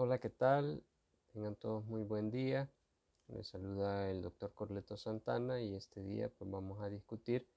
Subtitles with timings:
[0.00, 0.80] Hola, ¿qué tal?
[1.32, 2.70] Tengan todos muy buen día.
[3.26, 7.48] Les saluda el doctor Corleto Santana y este día pues vamos a discutir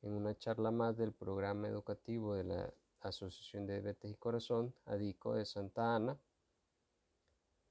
[0.00, 5.34] en una charla más del programa educativo de la Asociación de Diabetes y Corazón, ADICO
[5.34, 6.18] de Santa Ana.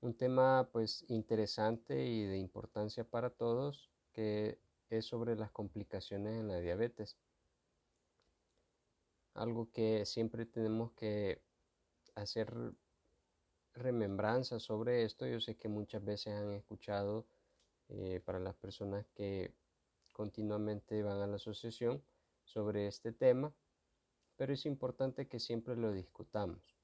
[0.01, 4.59] Un tema pues interesante y de importancia para todos que
[4.91, 7.17] es sobre las complicaciones en la diabetes.
[9.33, 11.41] Algo que siempre tenemos que
[12.13, 12.75] hacer
[13.73, 15.25] remembranza sobre esto.
[15.25, 17.25] Yo sé que muchas veces han escuchado
[17.89, 19.53] eh, para las personas que
[20.13, 22.03] continuamente van a la asociación
[22.43, 23.53] sobre este tema,
[24.35, 26.75] pero es importante que siempre lo discutamos.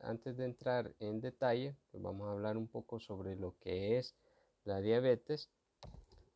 [0.00, 4.14] antes de entrar en detalle, pues vamos a hablar un poco sobre lo que es
[4.64, 5.48] la diabetes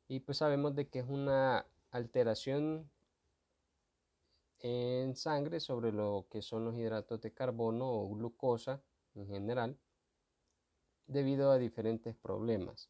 [0.08, 2.90] y pues sabemos de que es una alteración
[4.60, 8.82] en sangre sobre lo que son los hidratos de carbono o glucosa
[9.14, 9.78] en general
[11.06, 12.88] debido a diferentes problemas.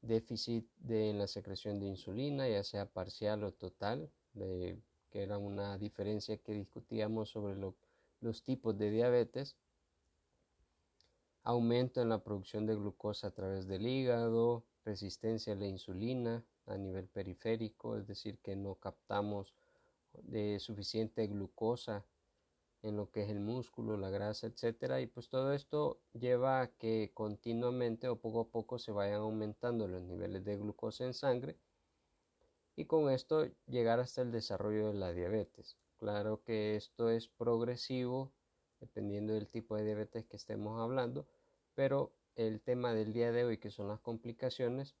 [0.00, 6.36] Déficit de la secreción de insulina, ya sea parcial o total, que era una diferencia
[6.36, 7.56] que discutíamos sobre
[8.20, 9.56] los tipos de diabetes.
[11.42, 16.76] Aumento en la producción de glucosa a través del hígado, resistencia a la insulina a
[16.76, 19.54] nivel periférico, es decir, que no captamos
[20.22, 22.04] de suficiente glucosa
[22.88, 26.66] en lo que es el músculo, la grasa, etcétera, y pues todo esto lleva a
[26.68, 31.56] que continuamente o poco a poco se vayan aumentando los niveles de glucosa en sangre
[32.76, 35.76] y con esto llegar hasta el desarrollo de la diabetes.
[35.98, 38.32] Claro que esto es progresivo
[38.80, 41.26] dependiendo del tipo de diabetes que estemos hablando,
[41.74, 44.94] pero el tema del día de hoy que son las complicaciones,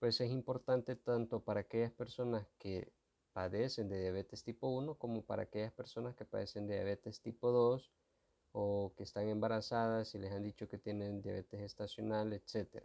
[0.00, 2.92] pues es importante tanto para aquellas personas que
[3.34, 7.92] padecen de diabetes tipo 1 como para aquellas personas que padecen de diabetes tipo 2
[8.52, 12.82] o que están embarazadas y les han dicho que tienen diabetes estacional, etc.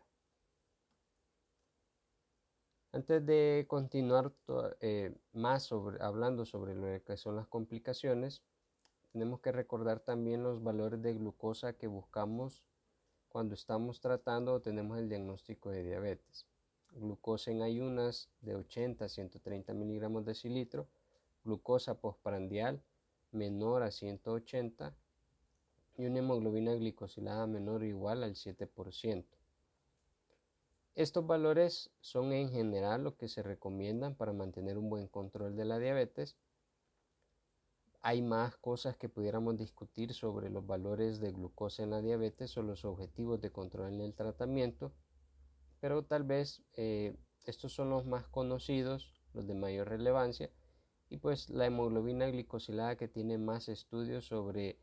[2.91, 4.33] Antes de continuar
[4.81, 8.41] eh, más sobre, hablando sobre lo que son las complicaciones,
[9.11, 12.63] tenemos que recordar también los valores de glucosa que buscamos
[13.27, 16.47] cuando estamos tratando o tenemos el diagnóstico de diabetes
[16.91, 20.87] glucosa en ayunas de 80 a 130 miligramos de cilitro,
[21.43, 22.81] glucosa postprandial
[23.31, 24.95] menor a 180
[25.97, 29.25] y una hemoglobina glicosilada menor o igual al 7%.
[30.95, 35.65] Estos valores son en general lo que se recomiendan para mantener un buen control de
[35.65, 36.35] la diabetes.
[38.01, 42.63] Hay más cosas que pudiéramos discutir sobre los valores de glucosa en la diabetes o
[42.63, 44.91] los objetivos de control en el tratamiento
[45.79, 50.49] pero tal vez eh, estos son los más conocidos, los de mayor relevancia,
[51.09, 54.79] y pues la hemoglobina glicosilada que tiene más estudios sobre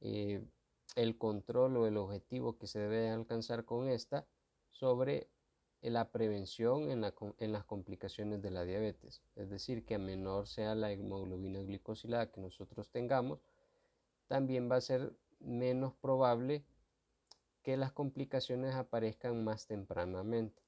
[0.00, 0.42] eh,
[0.94, 4.26] el control o el objetivo que se debe alcanzar con esta
[4.70, 5.28] sobre
[5.82, 7.04] la prevención en,
[7.38, 9.22] en, las complicaciones de la diabetes.
[9.36, 13.40] Es decir, que a menor sea la hemoglobina glicosilada que nosotros tengamos,
[14.26, 16.64] también va a ser menos probable
[17.66, 20.62] que las complicaciones aparezcan más tempranamente.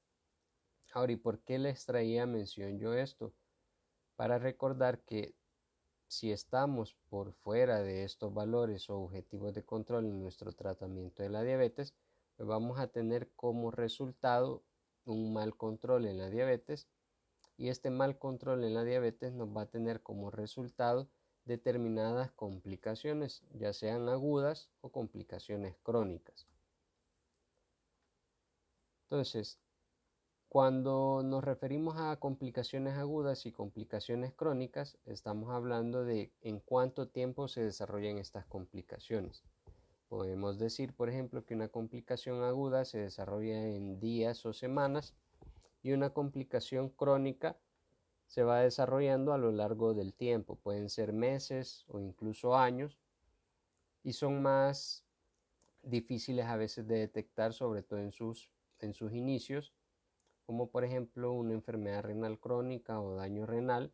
[0.91, 3.33] Ahora, ¿y por qué les traía mención yo esto?
[4.17, 5.33] Para recordar que
[6.09, 11.29] si estamos por fuera de estos valores o objetivos de control en nuestro tratamiento de
[11.29, 11.95] la diabetes,
[12.35, 14.65] pues vamos a tener como resultado
[15.05, 16.89] un mal control en la diabetes
[17.55, 21.09] y este mal control en la diabetes nos va a tener como resultado
[21.45, 26.45] determinadas complicaciones, ya sean agudas o complicaciones crónicas.
[29.11, 29.59] Entonces,
[30.49, 37.47] cuando nos referimos a complicaciones agudas y complicaciones crónicas, estamos hablando de en cuánto tiempo
[37.47, 39.43] se desarrollan estas complicaciones.
[40.09, 45.15] Podemos decir, por ejemplo, que una complicación aguda se desarrolla en días o semanas
[45.81, 47.57] y una complicación crónica
[48.27, 50.55] se va desarrollando a lo largo del tiempo.
[50.55, 52.99] Pueden ser meses o incluso años
[54.03, 55.03] y son más
[55.81, 58.51] difíciles a veces de detectar, sobre todo en sus
[58.85, 59.73] en sus inicios,
[60.45, 63.93] como por ejemplo una enfermedad renal crónica o daño renal,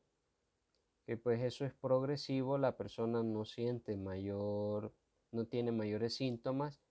[1.05, 4.93] que pues eso es progresivo, la persona no siente mayor,
[5.31, 6.81] no tiene mayores síntomas,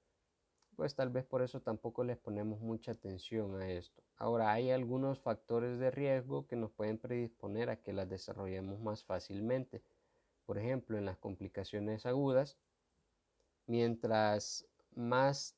[0.76, 4.02] pues tal vez por eso tampoco les ponemos mucha atención a esto.
[4.16, 9.04] Ahora hay algunos factores de riesgo que nos pueden predisponer a que las desarrollemos más
[9.04, 9.82] fácilmente.
[10.46, 12.58] Por ejemplo, en las complicaciones agudas,
[13.66, 15.56] mientras más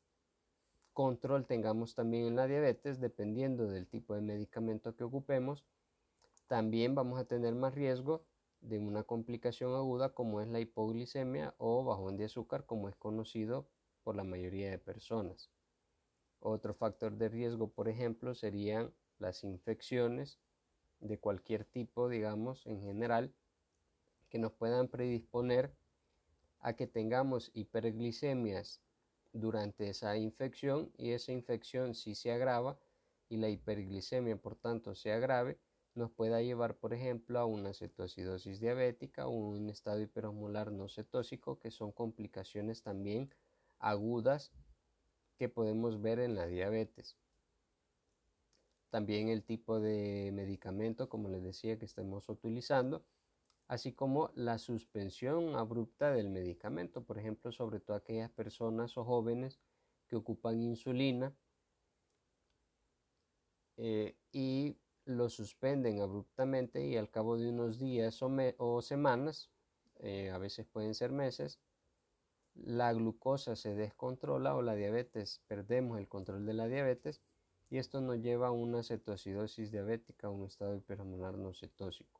[0.96, 5.62] control tengamos también en la diabetes, dependiendo del tipo de medicamento que ocupemos,
[6.46, 8.24] también vamos a tener más riesgo
[8.62, 13.68] de una complicación aguda como es la hipoglicemia o bajón de azúcar como es conocido
[14.04, 15.50] por la mayoría de personas.
[16.40, 20.40] Otro factor de riesgo, por ejemplo, serían las infecciones
[21.00, 23.34] de cualquier tipo, digamos, en general,
[24.30, 25.74] que nos puedan predisponer
[26.60, 28.80] a que tengamos hiperglicemias
[29.40, 32.78] durante esa infección y esa infección si se agrava
[33.28, 35.58] y la hiperglicemia por tanto se agrave,
[35.94, 41.58] nos pueda llevar por ejemplo a una cetoacidosis diabética o un estado hiperosmolar no cetósico
[41.58, 43.30] que son complicaciones también
[43.78, 44.52] agudas
[45.38, 47.16] que podemos ver en la diabetes.
[48.90, 53.04] También el tipo de medicamento, como les decía, que estemos utilizando,
[53.68, 59.60] así como la suspensión abrupta del medicamento, por ejemplo, sobre todo aquellas personas o jóvenes
[60.06, 61.34] que ocupan insulina
[63.76, 69.50] eh, y lo suspenden abruptamente y al cabo de unos días o, semanas,
[70.00, 71.60] eh, a veces pueden ser meses,
[72.54, 77.22] la glucosa se descontrola o la diabetes, perdemos el control de la diabetes
[77.68, 82.15] y esto nos lleva a una cetoacidosis diabética, un estado hiperhormonal no cetósico.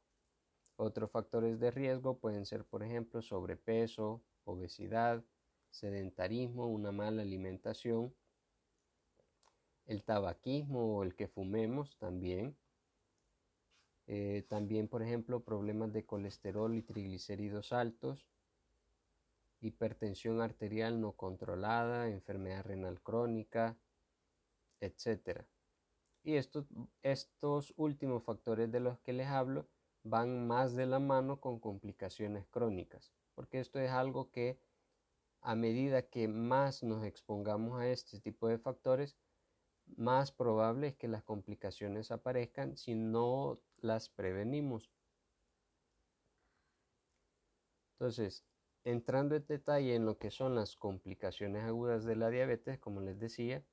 [0.76, 5.24] Otros factores de riesgo pueden ser, por ejemplo, sobrepeso, obesidad,
[5.70, 8.14] sedentarismo, una mala alimentación,
[9.86, 12.56] el tabaquismo o el que fumemos también.
[14.06, 18.28] Eh, también, por ejemplo, problemas de colesterol y triglicéridos altos,
[19.60, 23.78] hipertensión arterial no controlada, enfermedad renal crónica,
[24.80, 25.44] etc.
[26.22, 26.66] Y estos,
[27.02, 29.66] estos últimos factores de los que les hablo
[30.08, 34.60] van más de la mano con complicaciones crónicas, porque esto es algo que
[35.40, 39.16] a medida que más nos expongamos a este tipo de factores,
[39.96, 44.90] más probable es que las complicaciones aparezcan si no las prevenimos.
[47.94, 48.44] Entonces,
[48.84, 53.18] entrando en detalle en lo que son las complicaciones agudas de la diabetes, como les
[53.18, 53.64] decía,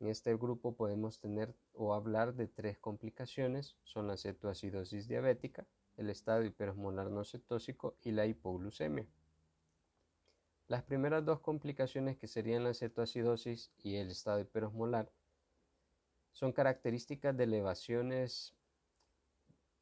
[0.00, 5.66] en este grupo podemos tener o hablar de tres complicaciones, son la cetoacidosis diabética,
[5.96, 9.06] el estado hiperosmolar no cetósico y la hipoglucemia.
[10.68, 15.12] Las primeras dos complicaciones que serían la cetoacidosis y el estado hiperosmolar
[16.32, 18.54] son características de elevaciones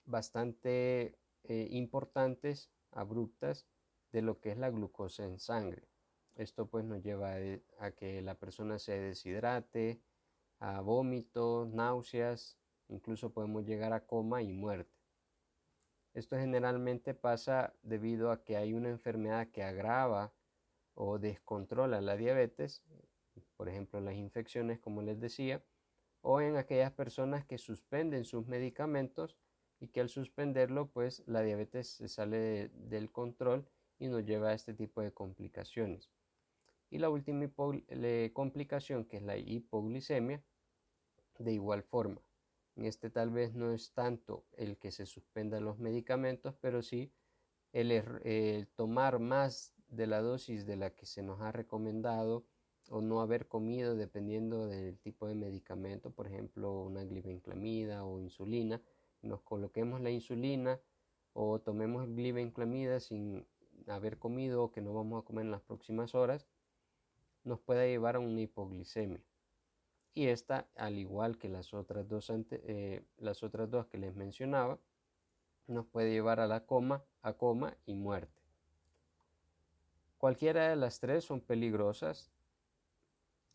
[0.05, 3.67] bastante eh, importantes, abruptas,
[4.13, 5.89] de lo que es la glucosa en sangre.
[6.37, 7.37] Esto pues nos lleva
[7.79, 10.01] a que la persona se deshidrate,
[10.59, 12.59] a vómitos, náuseas,
[12.89, 14.91] incluso podemos llegar a coma y muerte.
[16.13, 20.33] Esto generalmente pasa debido a que hay una enfermedad que agrava
[20.95, 22.83] o descontrola la diabetes,
[23.57, 25.65] por ejemplo las infecciones como les decía,
[26.21, 29.37] o en aquellas personas que suspenden sus medicamentos
[29.81, 34.55] y que al suspenderlo pues la diabetes se sale del control y nos lleva a
[34.55, 36.11] este tipo de complicaciones.
[36.95, 37.51] Y la última
[38.33, 40.45] complicación, que es la hipoglicemia,
[41.41, 42.23] de igual forma.
[42.77, 47.13] En este tal vez no es tanto el que se suspendan los medicamentos, pero sí
[47.73, 52.47] el, el tomar más de la dosis de la que se nos ha recomendado
[52.89, 58.81] o no haber comido dependiendo del tipo de medicamento, por ejemplo una glibenclamida o insulina,
[59.21, 60.81] nos coloquemos la insulina
[61.33, 63.49] o tomemos glibenclamida sin
[63.89, 66.47] haber comido o que no vamos a comer en las próximas horas,
[67.45, 69.23] nos puede llevar a una hipoglicemia.
[70.15, 74.79] Y esta, al igual que las otras dos, eh, las otras dos que les mencionaba,
[75.67, 78.43] nos puede llevar a la coma, a coma y muerte.
[80.19, 82.31] Cualquiera de las tres son peligrosas.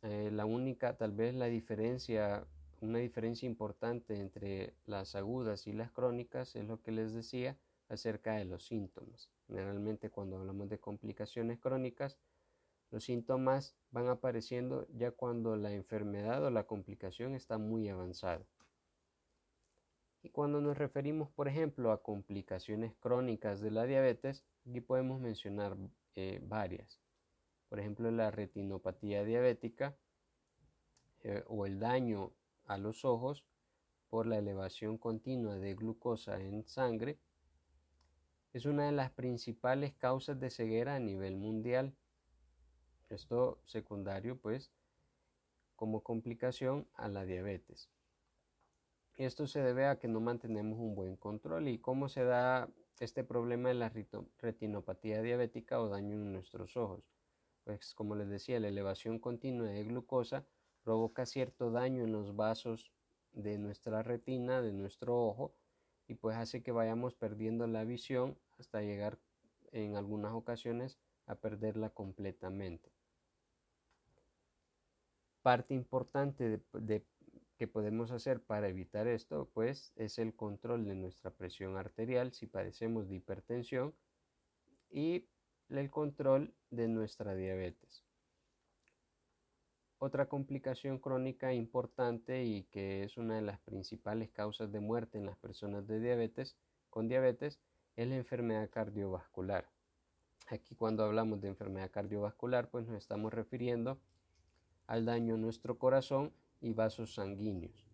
[0.01, 2.45] Eh, la única, tal vez la diferencia,
[2.81, 8.35] una diferencia importante entre las agudas y las crónicas es lo que les decía acerca
[8.35, 9.29] de los síntomas.
[9.47, 12.17] Generalmente cuando hablamos de complicaciones crónicas,
[12.91, 18.45] los síntomas van apareciendo ya cuando la enfermedad o la complicación está muy avanzada.
[20.21, 25.77] Y cuando nos referimos, por ejemplo, a complicaciones crónicas de la diabetes, aquí podemos mencionar
[26.15, 26.99] eh, varias.
[27.69, 29.95] Por ejemplo, la retinopatía diabética
[31.21, 32.33] eh, o el daño
[32.65, 33.45] a los ojos
[34.09, 37.19] por la elevación continua de glucosa en sangre
[38.53, 41.93] es una de las principales causas de ceguera a nivel mundial.
[43.09, 44.71] Esto secundario, pues,
[45.75, 47.89] como complicación a la diabetes.
[49.15, 51.67] Esto se debe a que no mantenemos un buen control.
[51.67, 53.91] ¿Y cómo se da este problema de la
[54.37, 57.03] retinopatía diabética o daño en nuestros ojos?
[57.63, 60.45] Pues como les decía, la elevación continua de glucosa
[60.83, 62.91] provoca cierto daño en los vasos
[63.31, 65.53] de nuestra retina, de nuestro ojo,
[66.07, 69.19] y pues hace que vayamos perdiendo la visión hasta llegar
[69.71, 72.98] en algunas ocasiones a perderla completamente.
[75.49, 77.03] Parte importante de,
[77.57, 82.45] que podemos hacer para evitar esto, pues es el control de nuestra presión arterial si
[82.45, 83.95] padecemos de hipertensión
[84.91, 85.25] y
[85.69, 88.05] el control de nuestra diabetes.
[89.97, 95.25] Otra complicación crónica importante y que es una de las principales causas de muerte en
[95.25, 96.57] las personas de diabetes,
[96.91, 97.59] con diabetes
[97.95, 99.67] es la enfermedad cardiovascular.
[100.49, 103.99] Aquí cuando hablamos de enfermedad cardiovascular, pues nos estamos refiriendo
[104.89, 107.85] al daño a nuestro corazón y vasos sanguíneos.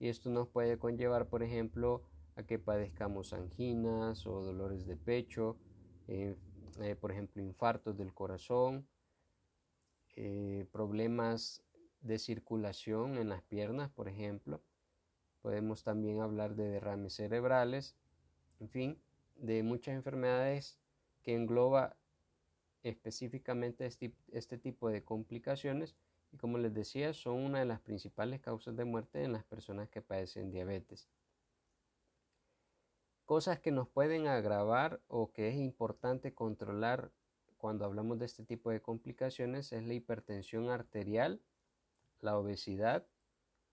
[0.00, 2.02] Y esto nos puede conllevar, por ejemplo,
[2.34, 5.56] a que padezcamos anginas o dolores de pecho,
[6.08, 6.34] eh,
[6.80, 8.84] eh, por ejemplo, infartos del corazón,
[10.16, 11.62] eh, problemas
[12.00, 14.60] de circulación en las piernas, por ejemplo.
[15.42, 17.94] Podemos también hablar de derrames cerebrales,
[18.58, 19.02] en fin,
[19.36, 20.80] de muchas enfermedades
[21.22, 21.96] que engloba
[22.82, 25.94] específicamente este, este tipo de complicaciones
[26.32, 29.88] y como les decía son una de las principales causas de muerte en las personas
[29.88, 31.08] que padecen diabetes.
[33.24, 37.12] Cosas que nos pueden agravar o que es importante controlar
[37.58, 41.40] cuando hablamos de este tipo de complicaciones es la hipertensión arterial,
[42.20, 43.06] la obesidad,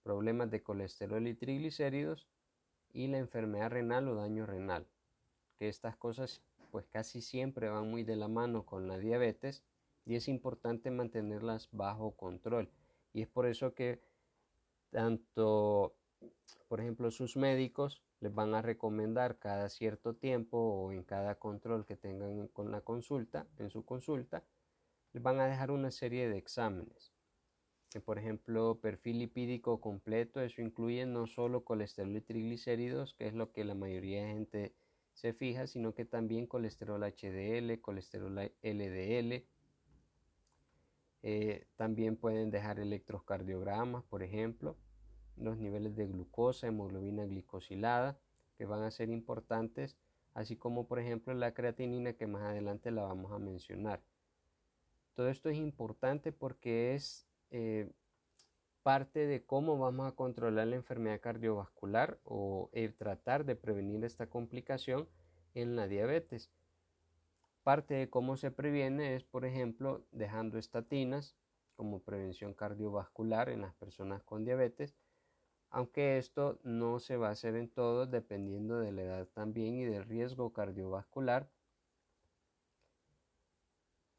[0.04, 2.28] problemas de colesterol y triglicéridos
[2.94, 4.88] y la enfermedad renal o daño renal.
[5.58, 9.64] Que estas cosas pues casi siempre van muy de la mano con la diabetes
[10.08, 12.72] y es importante mantenerlas bajo control.
[13.14, 14.02] Y es por eso que
[14.90, 15.96] tanto,
[16.70, 21.86] por ejemplo, sus médicos les van a recomendar cada cierto tiempo o en cada control
[21.86, 24.46] que tengan con la consulta, en su consulta,
[25.12, 27.12] les van a dejar una serie de exámenes.
[28.06, 33.52] Por ejemplo, perfil lipídico completo, eso incluye no solo colesterol y triglicéridos, que es lo
[33.52, 34.76] que la mayoría de gente
[35.14, 39.48] se fija, sino que también colesterol HDL, colesterol LDL.
[41.24, 44.78] Eh, también pueden dejar electrocardiogramas, por ejemplo
[45.38, 48.20] los niveles de glucosa, hemoglobina glicosilada,
[48.58, 49.98] que van a ser importantes,
[50.34, 54.02] así como por ejemplo la creatinina que más adelante la vamos a mencionar.
[55.14, 57.92] Todo esto es importante porque es eh,
[58.84, 65.08] parte de cómo vamos a controlar la enfermedad cardiovascular o tratar de prevenir esta complicación
[65.56, 66.52] en la diabetes.
[67.68, 71.36] Parte de cómo se previene es, por ejemplo, dejando estatinas
[71.76, 74.96] como prevención cardiovascular en las personas con diabetes
[75.70, 79.86] aunque esto no se va a hacer en todos dependiendo de la edad también y
[79.86, 81.50] del riesgo cardiovascular,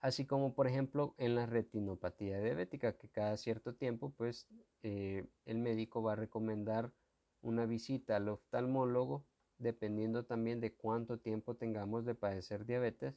[0.00, 4.47] así como por ejemplo en la retinopatía diabética, que cada cierto tiempo pues
[4.83, 6.93] eh, el médico va a recomendar
[7.40, 9.25] una visita al oftalmólogo
[9.59, 13.14] dependiendo también de cuánto tiempo tengamos de padecer diabetes.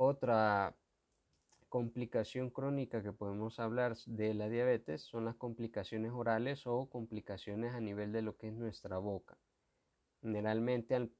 [0.00, 0.76] Otra
[1.68, 7.80] complicación crónica que podemos hablar de la diabetes son las complicaciones orales o complicaciones a
[7.80, 9.38] nivel de lo que es nuestra boca.
[10.22, 11.10] Generalmente, al,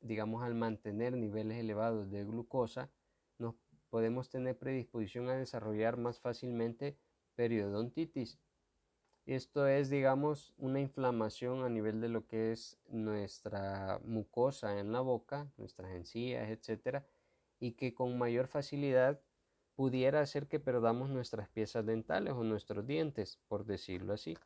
[0.00, 2.92] digamos, al mantener niveles elevados de glucosa,
[3.36, 3.56] nos
[3.90, 6.96] podemos tener predisposición a desarrollar más fácilmente
[7.34, 8.38] periodontitis.
[9.26, 15.00] Esto es, digamos, una inflamación a nivel de lo que es nuestra mucosa en la
[15.00, 17.04] boca, nuestras encías, etcétera,
[17.58, 19.20] y que con mayor facilidad
[19.74, 24.36] pudiera hacer que perdamos nuestras piezas dentales o nuestros dientes, por decirlo así.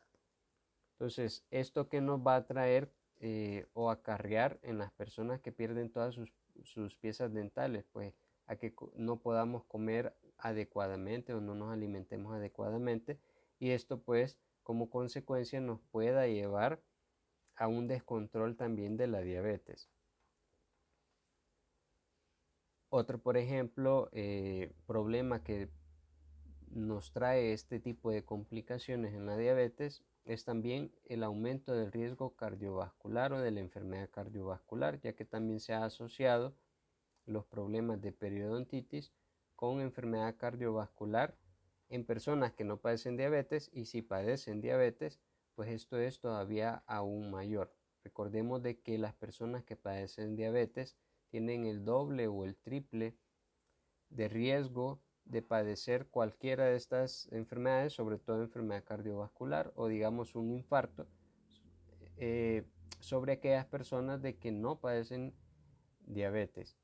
[0.93, 5.91] Entonces, esto que nos va a traer eh, o acarrear en las personas que pierden
[5.91, 8.13] todas sus, sus piezas dentales, pues
[8.47, 13.19] a que no podamos comer adecuadamente o no nos alimentemos adecuadamente
[13.59, 16.81] y esto pues como consecuencia nos pueda llevar
[17.55, 19.89] a un descontrol también de la diabetes.
[22.93, 25.69] Otro, por ejemplo, eh, problema que
[26.71, 32.35] nos trae este tipo de complicaciones en la diabetes es también el aumento del riesgo
[32.35, 36.53] cardiovascular o de la enfermedad cardiovascular, ya que también se ha asociado
[37.25, 39.13] los problemas de periodontitis
[39.55, 41.37] con enfermedad cardiovascular
[41.87, 45.21] en personas que no padecen diabetes y si padecen diabetes,
[45.55, 47.73] pues esto es todavía aún mayor.
[48.03, 50.97] Recordemos de que las personas que padecen diabetes
[51.31, 53.15] tienen el doble o el triple
[54.09, 60.51] de riesgo de padecer cualquiera de estas enfermedades, sobre todo enfermedad cardiovascular o digamos un
[60.51, 61.07] infarto,
[62.17, 62.65] eh,
[62.99, 65.33] sobre aquellas personas de que no padecen
[66.05, 66.77] diabetes.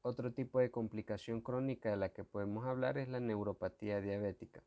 [0.00, 4.64] Otro tipo de complicación crónica de la que podemos hablar es la neuropatía diabética.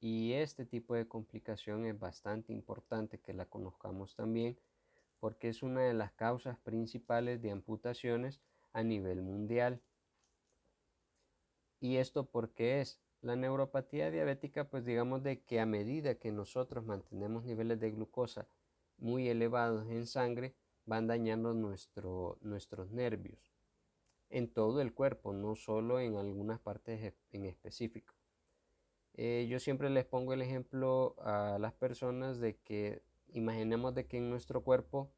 [0.00, 4.58] Y este tipo de complicación es bastante importante que la conozcamos también
[5.20, 8.40] porque es una de las causas principales de amputaciones
[8.72, 9.82] a nivel mundial.
[11.80, 13.00] ¿Y esto por qué es?
[13.20, 18.48] La neuropatía diabética, pues digamos de que a medida que nosotros mantenemos niveles de glucosa
[18.96, 20.54] muy elevados en sangre,
[20.86, 23.52] van dañando nuestro, nuestros nervios
[24.30, 28.14] en todo el cuerpo, no solo en algunas partes en específico.
[29.14, 34.18] Eh, yo siempre les pongo el ejemplo a las personas de que imaginemos de que
[34.18, 35.10] en nuestro cuerpo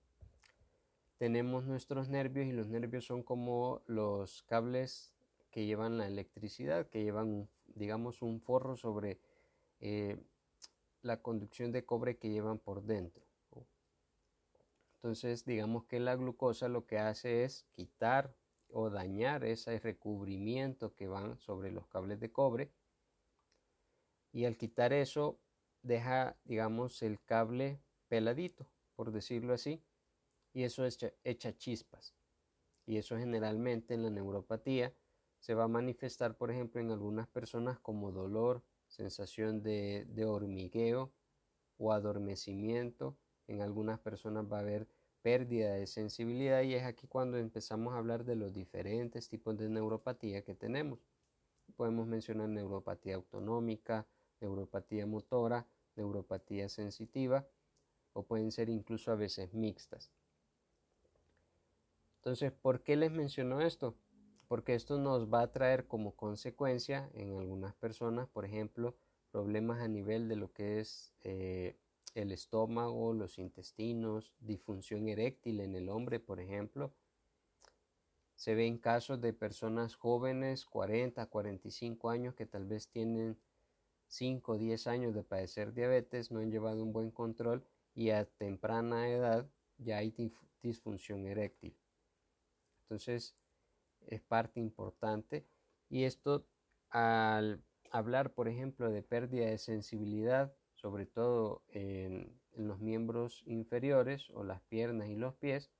[1.19, 5.14] tenemos nuestros nervios y los nervios son como los cables
[5.50, 9.21] que llevan la electricidad, que llevan, digamos, un forro sobre
[9.81, 10.17] eh,
[11.02, 13.25] la conducción de cobre que llevan por dentro.
[14.97, 18.35] Entonces, digamos que la glucosa lo que hace es quitar
[18.69, 22.71] o dañar ese recubrimiento que van sobre los cables de cobre.
[24.31, 25.40] Y al quitar eso,
[25.83, 29.81] deja, digamos, el cable peladito, por decirlo así,
[30.52, 32.17] y eso echa, chispas.
[32.85, 34.93] Y eso generalmente en la neuropatía
[35.38, 41.12] se va a manifestar, por ejemplo, en algunas personas como dolor, sensación de, de hormigueo
[41.79, 44.88] o adormecimiento en algunas personas va a haber
[45.23, 49.69] pérdida de sensibilidad y es aquí cuando empezamos a hablar de los diferentes tipos de
[49.69, 50.99] neuropatía que tenemos.
[51.76, 54.09] Podemos mencionar neuropatía autonómica,
[54.40, 57.47] neuropatía motora, neuropatía sensitiva
[58.12, 60.11] o pueden ser incluso a veces mixtas.
[62.17, 63.97] Entonces, ¿por qué les menciono esto?
[64.47, 68.95] Porque esto nos va a traer como consecuencia en algunas personas, por ejemplo,
[69.31, 71.79] problemas a nivel de lo que es eh,
[72.14, 76.93] el estómago, los intestinos, disfunción eréctil en el hombre, por ejemplo.
[78.35, 83.38] Se ve en casos de personas jóvenes, 40, 45 años, que tal vez tienen
[84.09, 87.64] 5 o 10 años de padecer diabetes, no han llevado un buen control
[87.95, 90.15] y a temprana edad ya hay
[90.63, 91.77] disfunción eréctil.
[92.83, 93.37] Entonces,
[94.07, 95.47] es parte importante.
[95.89, 96.47] Y esto,
[96.91, 104.43] al hablar, por ejemplo, de pérdida de sensibilidad, sobre todo en, los miembros inferiores o
[104.43, 105.71] las piernas y los pies,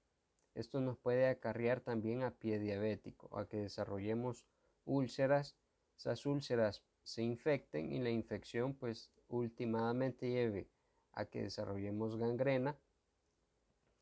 [0.55, 4.47] esto nos puede acarrear también a pie diabético, a que desarrollemos
[4.85, 5.57] úlceras,
[5.97, 10.69] esas úlceras se infecten y la infección pues últimamente lleve
[11.13, 12.77] a que desarrollemos gangrena,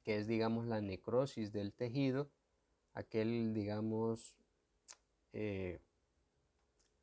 [0.03, 2.31] que es digamos la necrosis del tejido,
[2.95, 4.39] aquel digamos
[5.33, 5.81] eh,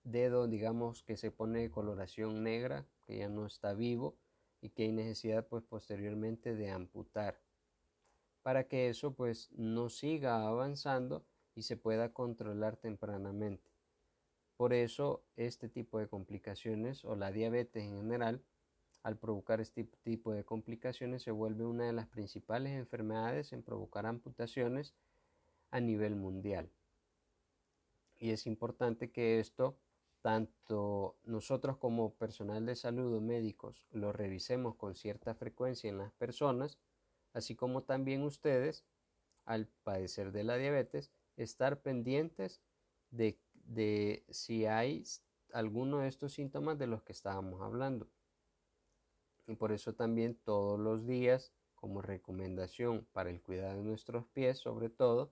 [0.03, 4.17] dedo digamos que se pone de coloración negra que ya no está vivo
[4.61, 7.39] y que hay necesidad pues posteriormente de amputar
[8.41, 13.71] para que eso pues no siga avanzando y se pueda controlar tempranamente.
[14.55, 18.43] Por eso este tipo de complicaciones o la diabetes en general
[19.05, 24.07] al provocar este tipo de complicaciones se vuelve una de las principales enfermedades en provocar
[24.07, 24.95] amputaciones
[25.69, 26.71] a nivel mundial.
[28.17, 29.77] Y es importante que esto
[30.23, 36.11] tanto nosotros como personal de salud o médicos lo revisemos con cierta frecuencia en las
[36.13, 36.79] personas,
[37.33, 38.85] así como también ustedes,
[39.45, 42.59] al padecer de la diabetes, estar pendientes
[43.11, 45.03] de, de si hay
[45.53, 48.07] alguno de estos síntomas de los que estábamos hablando.
[49.47, 54.57] Y por eso también todos los días, como recomendación para el cuidado de nuestros pies,
[54.57, 55.31] sobre todo,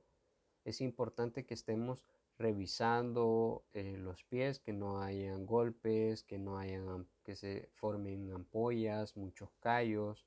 [0.65, 2.05] es importante que estemos
[2.37, 9.15] revisando eh, los pies, que no hayan golpes, que no hayan, que se formen ampollas,
[9.15, 10.25] muchos callos,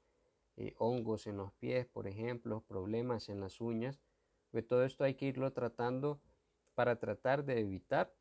[0.57, 4.01] eh, hongos en los pies, por ejemplo, problemas en las uñas.
[4.53, 6.20] De todo esto hay que irlo tratando
[6.75, 8.14] para tratar de evitar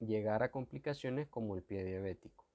[0.00, 2.49] llegar a complicaciones como el pie diabético.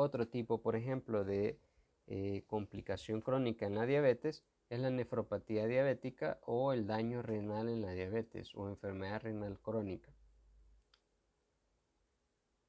[0.00, 1.58] Otro tipo, por ejemplo, de
[2.06, 7.82] eh, complicación crónica en la diabetes es la nefropatía diabética o el daño renal en
[7.82, 10.12] la diabetes o enfermedad renal crónica.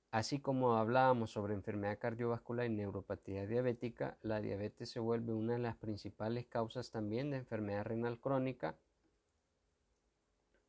[0.10, 5.60] Así como hablábamos sobre enfermedad cardiovascular y neuropatía diabética, la diabetes se vuelve una de
[5.60, 8.76] las principales causas también de enfermedad renal crónica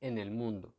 [0.02, 0.74] en el mundo.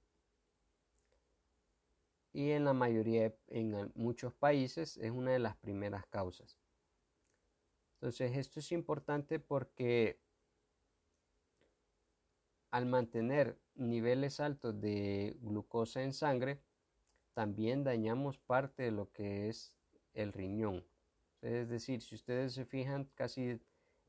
[2.33, 6.57] Y en la mayoría, en muchos países, es una de las primeras causas.
[7.95, 10.19] Entonces, esto es importante porque
[12.71, 16.61] al mantener niveles altos de glucosa en sangre,
[17.33, 19.77] también dañamos parte de lo que es
[20.13, 20.85] el riñón.
[21.41, 23.59] Es decir, si ustedes se fijan, casi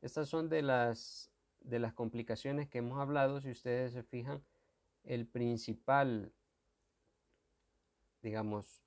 [0.01, 1.31] estas son de las,
[1.61, 4.43] de las complicaciones que hemos hablado, si ustedes se fijan,
[5.05, 6.33] el principal,
[8.23, 8.83] digamos,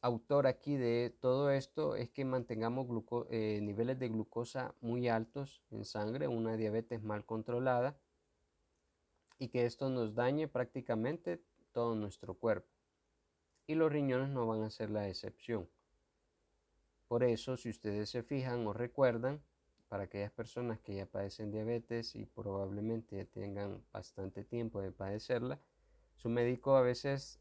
[0.00, 2.86] autor aquí de todo esto es que mantengamos
[3.30, 7.98] eh, niveles de glucosa muy altos en sangre, una diabetes mal controlada
[9.38, 12.68] y que esto nos dañe prácticamente todo nuestro cuerpo.
[13.66, 15.68] y los riñones no van a ser la excepción.
[17.06, 19.40] Por eso, si ustedes se fijan o recuerdan,
[19.90, 25.60] para aquellas personas que ya padecen diabetes y probablemente ya tengan bastante tiempo de padecerla,
[26.14, 27.40] su médico a veces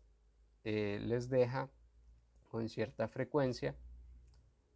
[0.63, 1.69] eh, les deja
[2.49, 3.75] con cierta frecuencia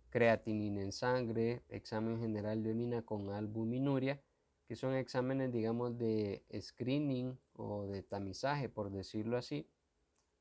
[0.09, 4.21] creatinina en sangre, examen general de orina con albuminuria,
[4.67, 9.67] que son exámenes, digamos, de screening o de tamizaje, por decirlo así,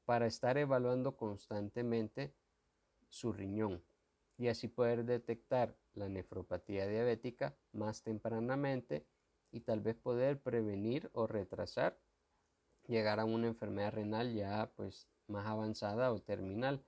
[0.04, 2.34] para estar evaluando constantemente
[3.08, 3.82] su riñón
[4.36, 9.06] y así poder detectar la nefropatía diabética más tempranamente
[9.50, 11.98] y tal vez poder prevenir o retrasar
[12.86, 16.84] llegar a una enfermedad renal ya pues más avanzada o terminal.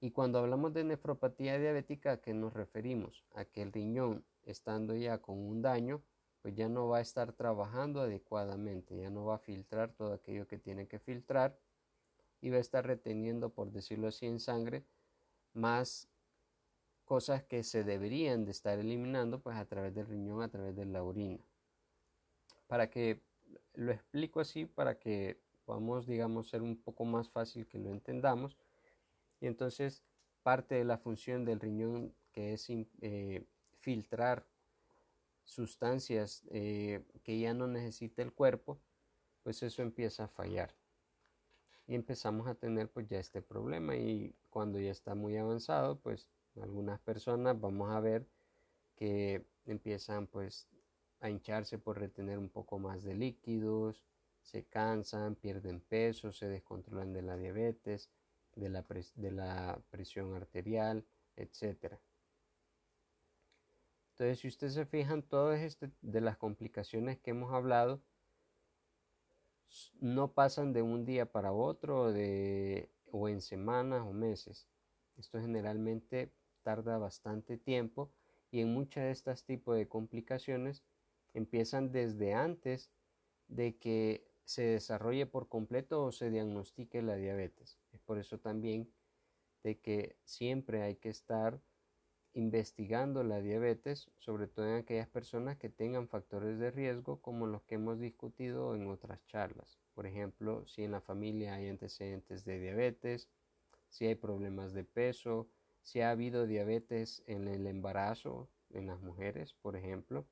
[0.00, 3.24] Y cuando hablamos de nefropatía diabética, ¿a qué nos referimos?
[3.34, 6.02] A que el riñón, estando ya con un daño,
[6.42, 10.46] pues ya no va a estar trabajando adecuadamente, ya no va a filtrar todo aquello
[10.46, 11.58] que tiene que filtrar
[12.40, 14.84] y va a estar reteniendo, por decirlo así, en sangre
[15.54, 16.08] más
[17.04, 20.84] cosas que se deberían de estar eliminando pues a través del riñón, a través de
[20.84, 21.44] la orina.
[22.66, 23.22] Para que
[23.74, 28.56] lo explico así, para que podamos, digamos, ser un poco más fácil que lo entendamos.
[29.40, 30.02] Y entonces
[30.42, 33.44] parte de la función del riñón que es eh,
[33.80, 34.46] filtrar
[35.44, 38.78] sustancias eh, que ya no necesita el cuerpo,
[39.42, 40.74] pues eso empieza a fallar.
[41.86, 46.28] Y empezamos a tener pues ya este problema y cuando ya está muy avanzado, pues
[46.60, 48.26] algunas personas vamos a ver
[48.96, 50.68] que empiezan pues
[51.20, 54.04] a hincharse por retener un poco más de líquidos,
[54.46, 58.10] se cansan, pierden peso, se descontrolan de la diabetes,
[58.54, 61.04] de la, presión arterial,
[61.34, 61.98] etc.
[64.12, 68.00] Entonces, si ustedes se fijan, todas este, de las complicaciones que hemos hablado
[70.00, 74.68] no pasan de un día para otro de, o en semanas o meses.
[75.16, 76.32] Esto generalmente
[76.62, 78.12] tarda bastante tiempo
[78.52, 80.84] y en muchas de estas tipos de complicaciones
[81.34, 82.90] empiezan desde antes
[83.48, 87.78] de que se desarrolle por completo o se diagnostique la diabetes.
[87.92, 88.90] Es por eso también
[89.62, 91.60] de que siempre hay que estar
[92.32, 97.62] investigando la diabetes, sobre todo en aquellas personas que tengan factores de riesgo como los
[97.64, 99.80] que hemos discutido en otras charlas.
[99.94, 103.28] Por ejemplo, si en la familia hay antecedentes de diabetes,
[103.88, 105.48] si hay problemas de peso,
[105.82, 110.26] si ha habido diabetes en el embarazo en las mujeres, por ejemplo.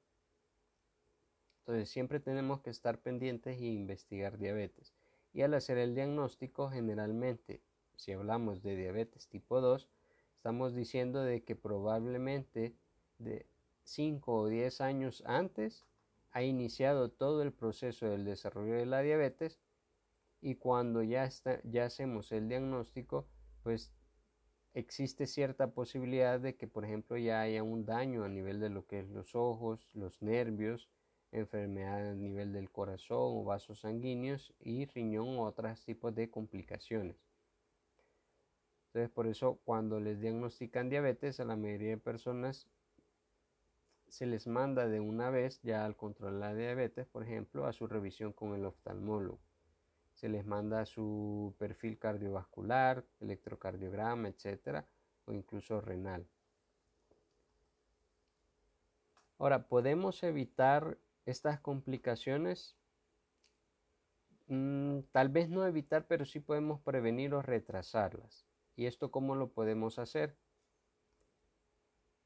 [1.66, 4.92] Entonces siempre tenemos que estar pendientes e investigar diabetes.
[5.32, 7.62] Y al hacer el diagnóstico, generalmente,
[7.96, 9.88] si hablamos de diabetes tipo 2,
[10.36, 12.76] estamos diciendo de que probablemente
[13.18, 13.46] de
[13.84, 15.86] 5 o 10 años antes
[16.32, 19.58] ha iniciado todo el proceso del desarrollo de la diabetes
[20.42, 23.26] y cuando ya, está, ya hacemos el diagnóstico,
[23.62, 23.90] pues
[24.74, 28.86] existe cierta posibilidad de que, por ejemplo, ya haya un daño a nivel de lo
[28.86, 30.90] que es los ojos, los nervios,
[31.34, 37.16] enfermedad a nivel del corazón o vasos sanguíneos y riñón u otros tipos de complicaciones.
[38.86, 42.68] Entonces, por eso cuando les diagnostican diabetes, a la mayoría de personas
[44.08, 47.86] se les manda de una vez ya al controlar la diabetes, por ejemplo, a su
[47.86, 49.40] revisión con el oftalmólogo
[50.14, 54.86] se les manda su perfil cardiovascular, electrocardiograma, etcétera,
[55.26, 56.26] o incluso renal.
[59.38, 62.76] Ahora, ¿podemos evitar estas complicaciones?
[64.46, 68.46] Mm, tal vez no evitar, pero sí podemos prevenir o retrasarlas.
[68.76, 70.36] ¿Y esto cómo lo podemos hacer?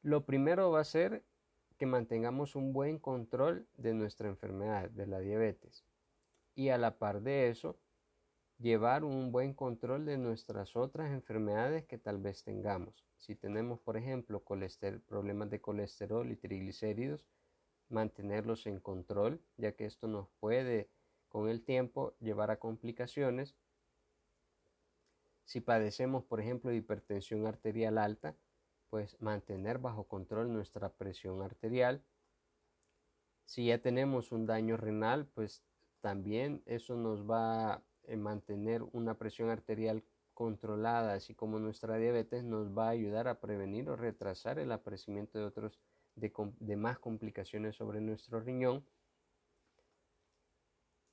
[0.03, 1.25] Lo primero va a ser
[1.77, 5.85] que mantengamos un buen control de nuestra enfermedad, de la diabetes
[6.55, 7.79] y a la par de eso,
[8.59, 13.07] llevar un buen control de nuestras otras enfermedades que tal vez tengamos.
[13.17, 14.43] Si tenemos, por ejemplo,
[15.07, 17.25] problemas de colesterol y triglicéridos,
[17.91, 20.91] mantenerlos en control, ya que esto nos puede
[21.29, 23.57] con el tiempo llevar a complicaciones.
[25.45, 28.37] Si padecemos, por ejemplo, hipertensión arterial alta,
[28.91, 32.03] pues mantener bajo control nuestra presión arterial.
[33.45, 35.63] Si ya tenemos un daño renal, pues
[36.01, 37.83] también eso nos va a
[38.17, 43.91] mantener una presión arterial controlada, así como nuestra diabetes, nos va a ayudar a prevenir
[43.91, 45.81] o retrasar el aparecimiento de otros
[46.21, 48.85] de, más complicaciones sobre nuestro riñón.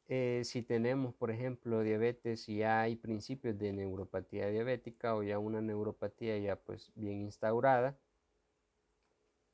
[0.07, 5.61] Eh, si tenemos, por ejemplo, diabetes y hay principios de neuropatía diabética o ya una
[5.61, 7.97] neuropatía ya pues bien instaurada,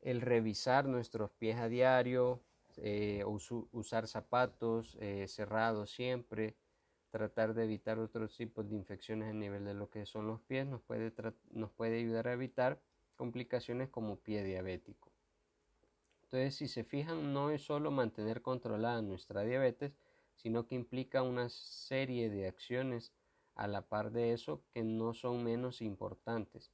[0.01, 2.41] el revisar nuestros pies a diario,
[2.77, 6.57] eh, usar zapatos eh, cerrados siempre,
[7.11, 10.65] tratar de evitar otros tipos de infecciones a nivel de lo que son los pies
[10.65, 11.13] nos puede,
[11.51, 12.81] nos puede ayudar a evitar
[13.15, 15.10] complicaciones como pie diabético.
[16.31, 19.97] Entonces, si se fijan, no es solo mantener controlada nuestra diabetes,
[20.35, 23.11] sino que implica una serie de acciones
[23.53, 26.71] a la par de eso que no son menos importantes,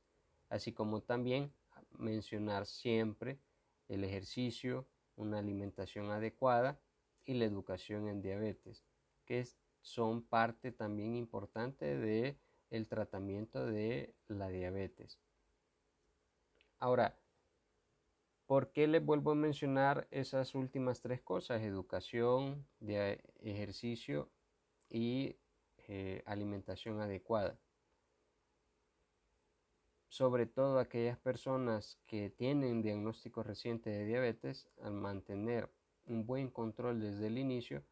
[0.49, 1.51] así como también
[1.97, 3.39] mencionar siempre
[3.87, 6.79] el ejercicio, una alimentación adecuada
[7.25, 8.83] y la educación en diabetes,
[9.25, 9.43] que
[9.81, 12.37] son parte también importante de
[12.69, 15.19] el tratamiento de la diabetes.
[16.77, 17.17] Ahora,
[18.47, 21.61] ¿por qué les vuelvo a mencionar esas últimas tres cosas?
[21.61, 22.65] Educación,
[23.41, 24.31] ejercicio
[24.89, 25.35] y
[25.89, 27.59] eh, alimentación adecuada.
[30.07, 35.69] Sobre todo aquellas personas que tienen diagnóstico reciente de diabetes, al mantener
[36.05, 37.83] un buen control desde el inicio,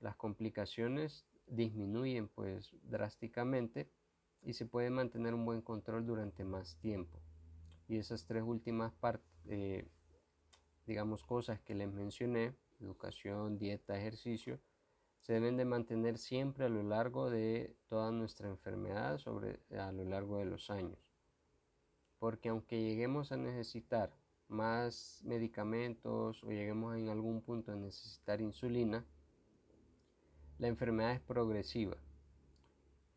[0.00, 3.90] las complicaciones disminuyen pues drásticamente
[4.42, 7.20] y se puede mantener un buen control durante más tiempo.
[7.88, 9.86] Y esas tres últimas partes, eh,
[10.86, 14.60] digamos, cosas que les mencioné, educación, dieta, ejercicio,
[15.20, 20.04] se deben de mantener siempre a lo largo de toda nuestra enfermedad, sobre, a lo
[20.04, 20.98] largo de los años.
[22.18, 24.12] Porque aunque lleguemos a necesitar
[24.48, 29.04] más medicamentos o lleguemos en algún punto a necesitar insulina,
[30.58, 31.96] la enfermedad es progresiva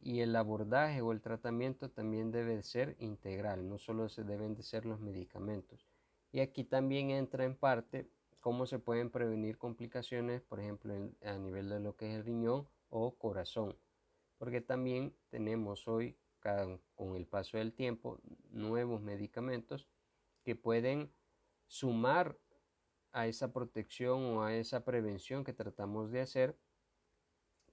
[0.06, 4.62] y el abordaje o el tratamiento también debe ser integral, no solo se deben de
[4.62, 5.88] ser los medicamentos.
[6.36, 8.10] Y aquí también entra en parte
[8.42, 10.94] cómo se pueden prevenir complicaciones, por ejemplo,
[11.24, 13.78] a nivel de lo que es el riñón o corazón,
[14.38, 16.18] porque también tenemos hoy,
[16.94, 18.20] con el paso del tiempo,
[18.52, 19.88] nuevos medicamentos
[20.44, 21.10] que pueden
[21.68, 22.38] sumar
[23.14, 26.60] a esa protección o a esa prevención que tratamos de hacer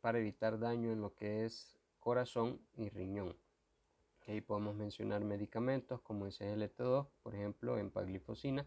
[0.01, 3.37] para evitar daño en lo que es corazón y riñón.
[4.27, 8.67] Ahí podemos mencionar medicamentos como el SGLT2, por ejemplo, empaglifosina,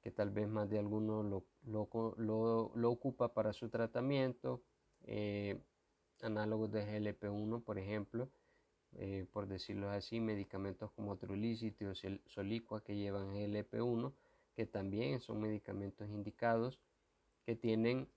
[0.00, 4.62] que tal vez más de alguno lo, lo, ocupa para su tratamiento.
[5.04, 5.60] Eh,
[6.22, 8.28] análogos de GLP1, por ejemplo,
[8.92, 14.12] eh, por decirlo así, medicamentos como Trulicity o Solicua que llevan GLP1
[14.58, 16.80] que también son medicamentos indicados,
[17.46, 18.08] que tienen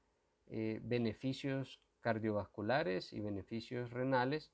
[0.47, 4.51] eh, beneficios cardiovasculares y beneficios renales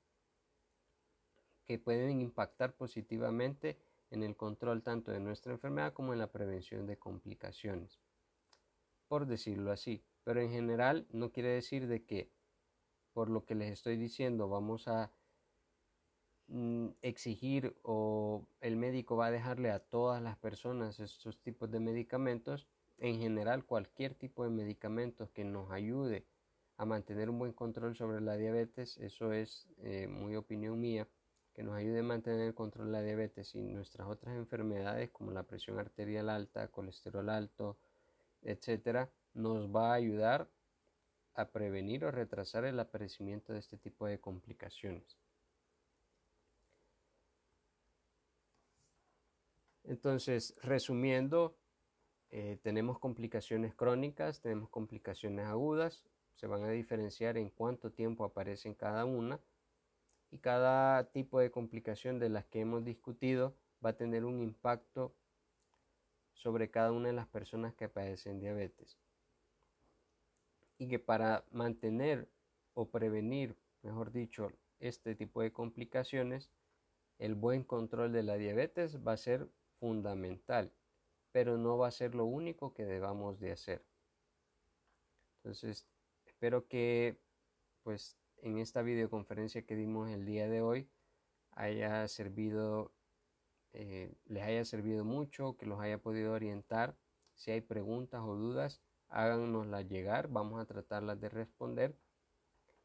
[1.67, 3.77] que pueden impactar positivamente
[4.10, 7.99] en el control tanto de nuestra enfermedad como en la prevención de complicaciones,
[9.08, 10.03] por decirlo así.
[10.23, 12.32] Pero en general no quiere decir de que
[13.13, 15.12] por lo que les estoy diciendo vamos a
[16.49, 21.82] Mm, exigir o el médico va a dejarle a todas las personas estos tipos de
[21.82, 22.67] medicamentos,
[22.99, 26.25] en general cualquier tipo de medicamentos que nos ayude
[26.77, 31.08] a mantener un buen control sobre la diabetes, eso es eh, muy opinión mía,
[31.57, 35.31] que nos ayude a mantener el control de la diabetes y nuestras otras enfermedades como
[35.31, 37.79] la presión arterial alta, colesterol alto,
[38.43, 40.47] etcétera, nos va a ayudar
[41.33, 45.17] a prevenir o retrasar el aparecimiento de este tipo de complicaciones.
[49.83, 51.57] Entonces, resumiendo,
[52.29, 56.03] eh, tenemos complicaciones crónicas, tenemos complicaciones agudas,
[56.35, 59.39] se van a diferenciar en cuánto tiempo aparecen cada una
[60.31, 65.15] y cada tipo de complicación de las que hemos discutido va a tener un impacto
[66.33, 68.97] sobre cada una de las personas que padecen diabetes.
[70.77, 72.29] Y que para mantener
[72.73, 76.51] o prevenir, mejor dicho, este tipo de complicaciones,
[77.17, 80.71] el buen control de la diabetes va a ser fundamental,
[81.31, 83.83] pero no va a ser lo único que debamos de hacer.
[85.37, 85.87] Entonces,
[86.25, 87.17] espero que
[87.83, 90.89] pues en esta videoconferencia que dimos el día de hoy
[91.52, 92.91] haya servido,
[93.73, 96.95] eh, les haya servido mucho, que los haya podido orientar.
[97.34, 101.97] Si hay preguntas o dudas, háganoslas llegar, vamos a tratarlas de responder.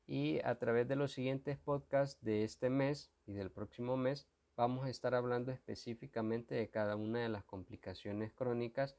[0.07, 4.87] Y a través de los siguientes podcasts de este mes y del próximo mes, vamos
[4.87, 8.97] a estar hablando específicamente de cada una de las complicaciones crónicas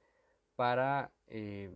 [0.56, 1.76] para eh,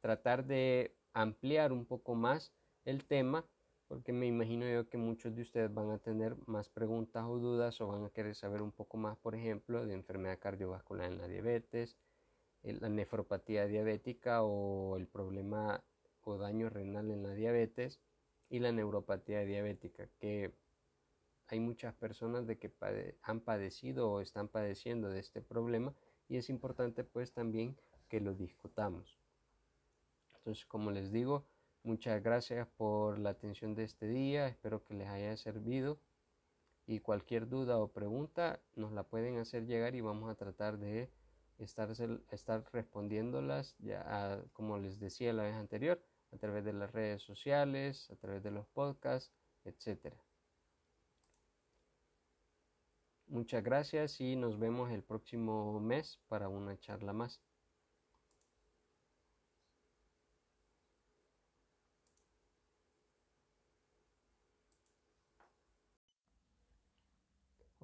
[0.00, 2.52] tratar de ampliar un poco más
[2.84, 3.46] el tema
[3.88, 7.80] porque me imagino yo que muchos de ustedes van a tener más preguntas o dudas
[7.80, 11.28] o van a querer saber un poco más, por ejemplo, de enfermedad cardiovascular en la
[11.28, 11.96] diabetes,
[12.62, 15.84] la nefropatía diabética o el problema
[16.24, 18.00] o daño renal en la diabetes
[18.48, 20.52] y la neuropatía diabética, que
[21.48, 22.72] hay muchas personas de que
[23.22, 25.94] han padecido o están padeciendo de este problema
[26.28, 27.76] y es importante pues también
[28.08, 29.16] que lo discutamos.
[30.38, 31.44] Entonces, como les digo,
[31.86, 36.00] Muchas gracias por la atención de este día, espero que les haya servido
[36.84, 41.08] y cualquier duda o pregunta nos la pueden hacer llegar y vamos a tratar de
[41.58, 41.88] estar,
[42.32, 48.10] estar respondiéndolas ya como les decía la vez anterior a través de las redes sociales,
[48.10, 50.16] a través de los podcasts, etcétera.
[53.28, 57.40] Muchas gracias y nos vemos el próximo mes para una charla más.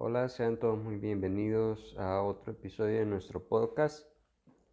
[0.05, 4.05] Hola, sean todos muy bienvenidos a otro episodio de nuestro podcast.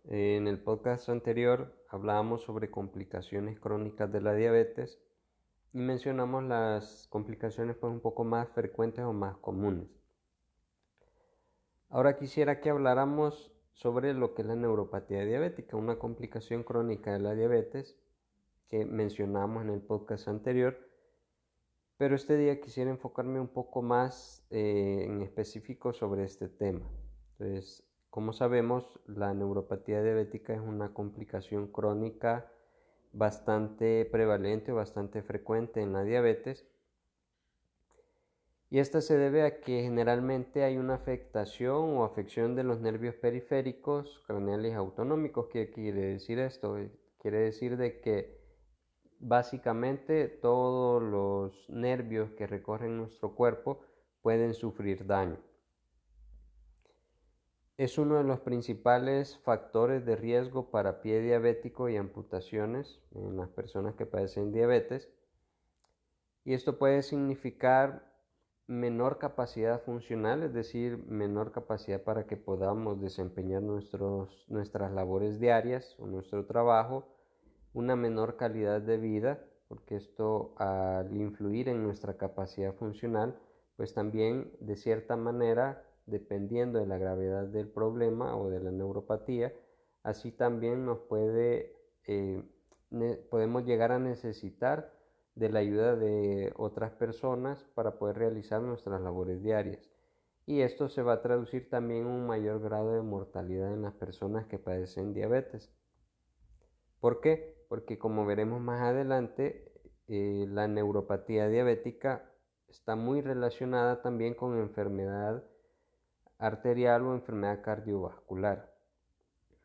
[0.06, 5.00] En el podcast anterior hablábamos sobre complicaciones crónicas de la diabetes
[5.72, 9.88] y mencionamos las complicaciones pues un poco más frecuentes o más comunes.
[11.90, 17.20] Ahora quisiera que habláramos sobre lo que es la neuropatía diabética, una complicación crónica de
[17.20, 18.00] la diabetes
[18.68, 20.89] que mencionamos en el podcast anterior,
[22.00, 26.90] pero este día quisiera enfocarme un poco más eh, en específico sobre este tema.
[27.34, 32.50] Entonces, como sabemos, la neuropatía diabética es una complicación crónica
[33.12, 36.66] bastante prevalente o bastante frecuente en la diabetes
[38.70, 43.16] y esta se debe a que generalmente hay una afectación o afección de los nervios
[43.16, 45.48] periféricos craneales autonómicos.
[45.52, 46.78] ¿Qué quiere decir esto?
[47.18, 48.39] Quiere decir de que
[49.20, 53.82] básicamente todos los nervios que recorren nuestro cuerpo
[54.22, 55.38] pueden sufrir daño.
[57.78, 63.48] Es uno de los principales factores de riesgo para pie diabético y amputaciones en las
[63.50, 65.10] personas que padecen diabetes.
[66.44, 68.10] Y esto puede significar
[68.68, 75.96] menor capacidad funcional, es decir, menor capacidad para que podamos desempeñar nuestros, nuestras labores diarias
[76.00, 77.08] o nuestro trabajo,
[77.74, 83.40] una menor calidad de vida, porque esto al influir en nuestra capacidad funcional,
[83.76, 89.54] pues también de cierta manera, dependiendo de la gravedad del problema o de la neuropatía,
[90.04, 92.44] así también nos puede, eh,
[93.30, 94.92] podemos llegar a necesitar
[95.36, 99.90] de la ayuda de otras personas para poder realizar nuestras labores diarias.
[100.46, 103.94] Y esto se va a traducir también en un mayor grado de mortalidad en las
[103.94, 105.72] personas que padecen diabetes.
[107.00, 107.59] ¿Por qué?
[107.70, 109.72] Porque como veremos más adelante,
[110.10, 112.30] eh, la neuropatía diabética
[112.68, 115.44] está muy relacionada también con enfermedad
[116.40, 118.74] arterial o enfermedad cardiovascular.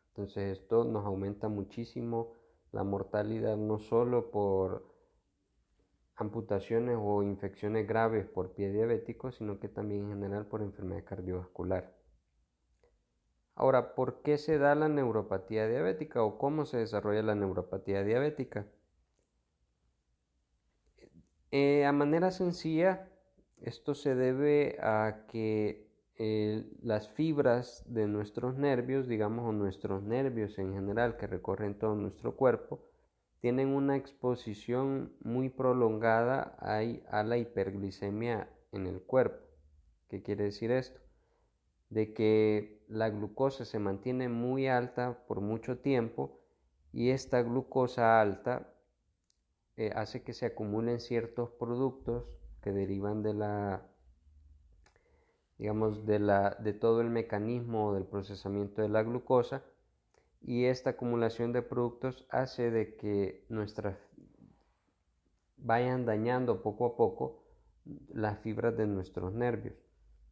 [0.09, 2.35] Entonces esto nos aumenta muchísimo
[2.73, 4.85] la mortalidad no solo por
[6.17, 11.93] amputaciones o infecciones graves por pie diabético, sino que también en general por enfermedad cardiovascular.
[13.57, 18.67] Ahora, ¿por qué se da la neuropatía diabética o cómo se desarrolla la neuropatía diabética?
[21.53, 23.09] Eh, a manera sencilla,
[23.61, 25.87] esto se debe a que
[26.17, 31.95] eh, las fibras de nuestros nervios, digamos, o nuestros nervios en general que recorren todo
[31.95, 32.81] nuestro cuerpo,
[33.40, 39.45] tienen una exposición muy prolongada a la hiperglicemia en el cuerpo.
[40.09, 41.04] ¿Qué quiere decir esto?
[41.94, 46.40] De que la glucosa se mantiene muy alta por mucho tiempo
[46.92, 48.74] y esta glucosa alta
[49.76, 52.24] eh, hace que se acumulen ciertos productos
[52.62, 53.87] que derivan de la
[55.57, 59.62] digamos de la de todo el mecanismo del procesamiento de la glucosa
[60.42, 63.96] y esta acumulación de productos hace de que nuestras
[65.59, 67.44] vayan dañando poco a poco
[68.12, 69.84] las fibras de nuestros nervios.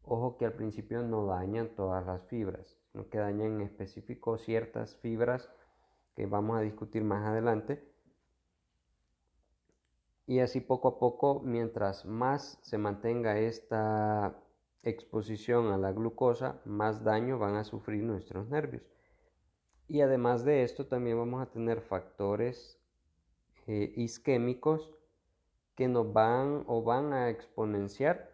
[0.05, 4.97] Ojo que al principio no dañan todas las fibras, sino que dañan en específico ciertas
[4.97, 5.49] fibras
[6.15, 7.83] que vamos a discutir más adelante.
[10.25, 14.39] Y así poco a poco, mientras más se mantenga esta
[14.83, 18.83] exposición a la glucosa, más daño van a sufrir nuestros nervios.
[19.87, 22.79] Y además de esto también vamos a tener factores
[23.67, 24.91] eh, isquémicos
[25.75, 28.32] que nos van o van a exponenciar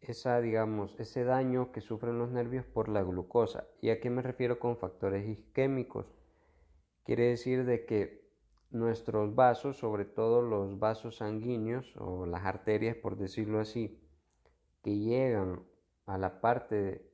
[0.00, 3.66] esa, digamos, ese daño que sufren los nervios por la glucosa.
[3.80, 6.06] ¿Y a qué me refiero con factores isquémicos?
[7.04, 8.28] Quiere decir de que
[8.70, 14.00] nuestros vasos, sobre todo los vasos sanguíneos o las arterias, por decirlo así,
[14.82, 15.62] que llegan
[16.06, 17.10] a la parte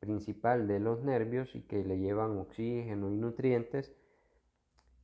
[0.00, 3.94] principal de los nervios y que le llevan oxígeno y nutrientes,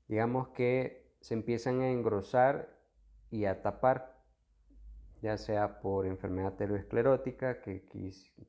[0.08, 2.78] digamos que se empiezan a engrosar
[3.30, 4.13] y a tapar,
[5.24, 7.86] ya sea por enfermedad aterosclerótica, que,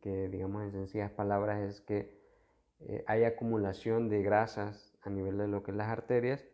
[0.02, 2.20] que digamos en sencillas palabras es que
[2.82, 6.46] eh, hay acumulación de grasas a nivel de lo que es las arterias,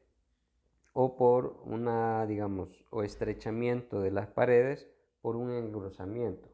[0.94, 4.88] o por una, digamos, o estrechamiento de las paredes
[5.24, 6.50] por un engrosamiento.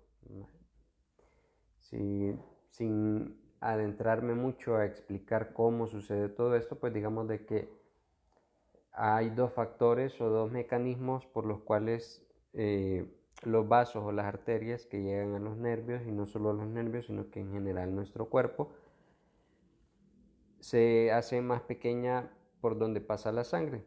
[1.81, 7.69] sin adentrarme mucho a explicar cómo sucede todo esto, pues digamos de que
[8.93, 13.05] hay dos factores o dos mecanismos por los cuales eh,
[13.43, 16.67] los vasos o las arterias que llegan a los nervios, y no solo a los
[16.67, 18.71] nervios, sino que en general nuestro cuerpo,
[20.59, 22.31] se hace más pequeña
[22.61, 23.85] por donde pasa la sangre.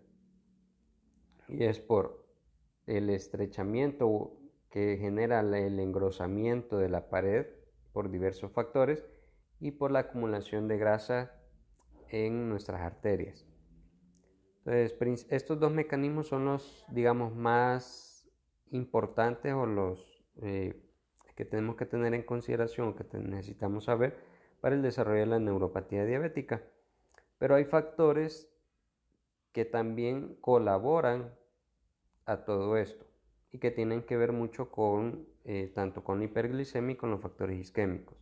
[1.48, 2.24] Y es por
[2.86, 4.36] el estrechamiento
[4.70, 7.46] que genera el engrosamiento de la pared
[7.92, 9.04] por diversos factores
[9.58, 11.32] y por la acumulación de grasa
[12.08, 13.46] en nuestras arterias.
[14.64, 18.09] Entonces, estos dos mecanismos son los, digamos, más
[18.70, 20.82] importantes o los eh,
[21.36, 24.16] que tenemos que tener en consideración, que necesitamos saber
[24.60, 26.62] para el desarrollo de la neuropatía diabética.
[27.38, 28.52] Pero hay factores
[29.52, 31.34] que también colaboran
[32.26, 33.06] a todo esto
[33.52, 37.20] y que tienen que ver mucho con eh, tanto con la hiperglicemia y con los
[37.20, 38.16] factores isquémicos.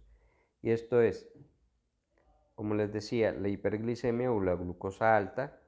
[0.62, 1.28] Y esto es,
[2.55, 5.61] como les decía, la hiperglicemia o la glucosa alta,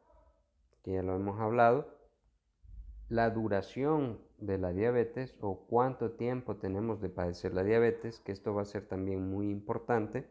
[0.82, 1.99] que ya lo hemos hablado,
[3.10, 8.54] la duración de la diabetes o cuánto tiempo tenemos de padecer la diabetes, que esto
[8.54, 10.30] va a ser también muy importante,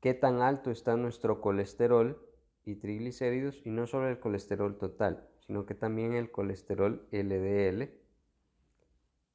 [0.00, 2.28] qué tan alto está nuestro colesterol
[2.66, 7.88] y triglicéridos, y no solo el colesterol total, sino que también el colesterol LDL.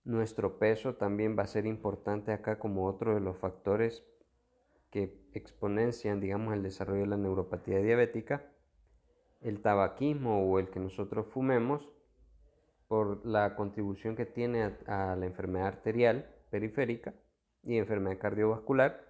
[0.03, 4.05] Nuestro peso también va a ser importante acá como otro de los factores
[4.91, 8.51] que exponencian, digamos, el desarrollo de la neuropatía diabética.
[9.41, 11.89] El tabaquismo o el que nosotros fumemos
[12.87, 17.13] por la contribución que tiene a, la enfermedad arterial periférica
[17.63, 19.07] y enfermedad cardiovascular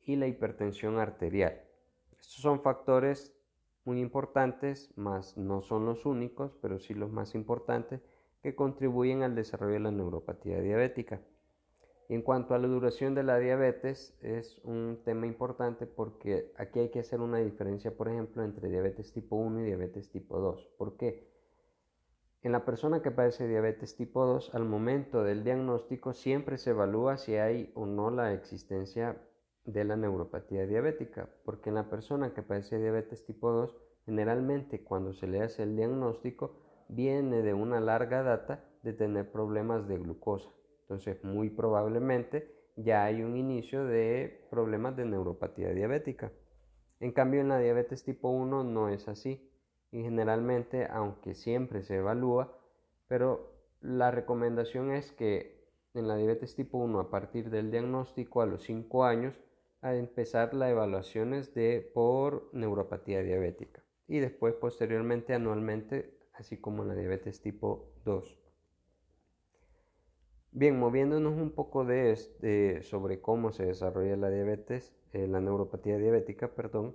[0.00, 1.60] y la hipertensión arterial.
[2.12, 3.36] Estos son factores
[3.84, 8.00] muy importantes, más no son los únicos, pero sí los más importantes
[8.42, 11.20] que contribuyen al desarrollo de la neuropatía diabética.
[12.08, 16.90] En cuanto a la duración de la diabetes, es un tema importante porque aquí hay
[16.90, 20.74] que hacer una diferencia, por ejemplo, entre diabetes tipo 1 y diabetes tipo 2.
[20.76, 21.32] ¿Por qué?
[22.42, 27.16] En la persona que padece diabetes tipo 2, al momento del diagnóstico siempre se evalúa
[27.16, 29.16] si hay o no la existencia
[29.64, 33.74] de la neuropatía diabética, porque en la persona que padece diabetes tipo 2,
[34.04, 39.88] generalmente cuando se le hace el diagnóstico, viene de una larga data de tener problemas
[39.88, 40.50] de glucosa.
[40.84, 46.32] Entonces, muy probablemente ya hay un inicio de problemas de neuropatía diabética.
[47.00, 49.50] En cambio, en la diabetes tipo 1 no es así.
[49.90, 52.58] Y generalmente, aunque siempre se evalúa,
[53.06, 55.64] pero la recomendación es que
[55.94, 59.38] en la diabetes tipo 1, a partir del diagnóstico a los 5 años,
[59.82, 66.94] a empezar las evaluaciones de por neuropatía diabética y después posteriormente anualmente, así como la
[66.94, 68.43] diabetes tipo 2.
[70.56, 75.98] Bien, moviéndonos un poco de, este, sobre cómo se desarrolla la diabetes, eh, la neuropatía
[75.98, 76.94] diabética, perdón,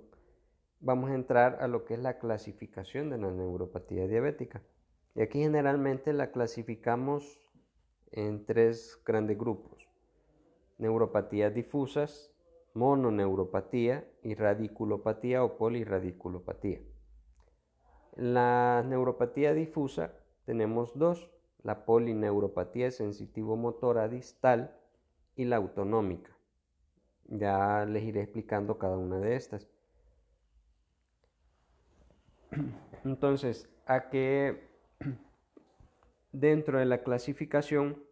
[0.80, 4.62] vamos a entrar a lo que es la clasificación de la neuropatía diabética.
[5.14, 7.38] Y aquí generalmente la clasificamos
[8.12, 9.86] en tres grandes grupos.
[10.78, 12.32] Neuropatías difusas,
[12.72, 16.80] mononeuropatía y radiculopatía o poliradiculopatía.
[18.16, 20.14] La neuropatía difusa
[20.46, 21.30] tenemos dos,
[21.62, 24.76] la polineuropatía sensitivo-motora distal
[25.36, 26.36] y la autonómica.
[27.24, 29.68] Ya les iré explicando cada una de estas.
[33.04, 34.68] Entonces, a que
[36.32, 38.02] dentro de la clasificación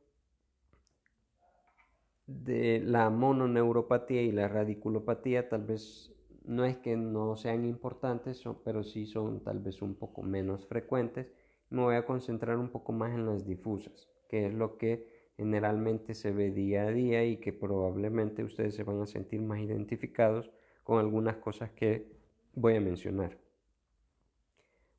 [2.27, 6.13] de la mononeuropatía y la radiculopatía tal vez
[6.45, 11.33] no es que no sean importantes, pero sí son tal vez un poco menos frecuentes.
[11.71, 16.15] Me voy a concentrar un poco más en las difusas, que es lo que generalmente
[16.15, 20.51] se ve día a día y que probablemente ustedes se van a sentir más identificados
[20.83, 22.11] con algunas cosas que
[22.55, 23.39] voy a mencionar.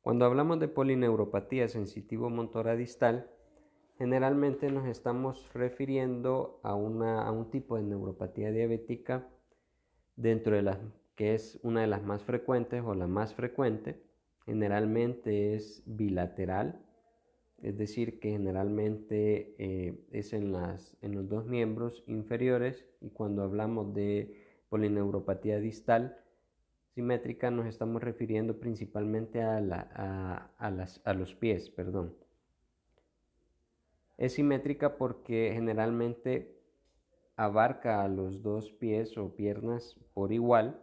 [0.02, 3.30] Cuando hablamos de polineuropatía sensitivo-motora distal,
[4.00, 9.28] Generalmente nos estamos refiriendo a, un tipo de neuropatía diabética
[10.16, 10.78] dentro de las
[11.18, 14.02] que es una de las más frecuentes o la más frecuente.
[14.50, 16.84] Generalmente es bilateral,
[17.62, 23.44] es decir, que generalmente eh, es en, las, en los dos miembros inferiores y cuando
[23.44, 26.18] hablamos de polineuropatía distal
[26.96, 32.16] simétrica nos estamos refiriendo principalmente a, a los pies, perdón.
[34.18, 36.60] Es simétrica porque generalmente
[37.36, 40.82] abarca a los dos pies o piernas por igual.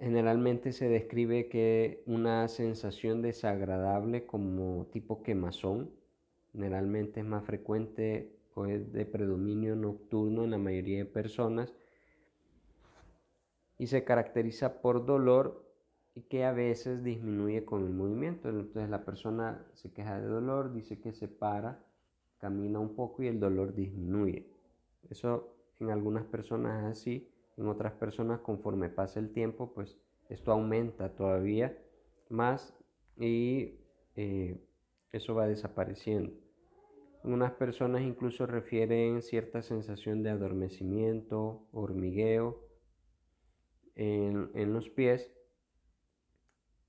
[0.00, 5.90] Generalmente se describe que una sensación desagradable como tipo quemazón,
[6.52, 11.74] generalmente es más frecuente o es de predominio nocturno en la mayoría de personas
[13.76, 15.70] y se caracteriza por dolor
[16.14, 18.48] y que a veces disminuye con el movimiento.
[18.48, 21.84] Entonces la persona se queja de dolor, dice que se para,
[22.38, 24.46] camina un poco y el dolor disminuye.
[25.10, 27.30] Eso en algunas personas es así,
[27.60, 29.98] en otras personas conforme pasa el tiempo, pues
[30.30, 31.76] esto aumenta todavía
[32.30, 32.74] más
[33.18, 33.80] y
[34.16, 34.64] eh,
[35.12, 36.32] eso va desapareciendo.
[37.22, 42.64] Unas personas incluso refieren cierta sensación de adormecimiento, hormigueo
[43.94, 45.30] en, en los pies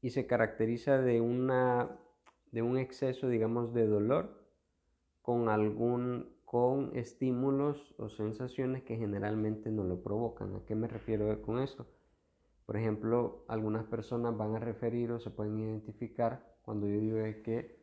[0.02, 2.00] y se caracteriza de, una,
[2.52, 4.42] de un exceso, digamos, de dolor
[5.22, 10.54] con algún con estímulos o sensaciones que generalmente no lo provocan.
[10.54, 11.88] ¿A qué me refiero con esto?
[12.66, 17.80] Por ejemplo, algunas personas van a referir o se pueden identificar cuando yo digo que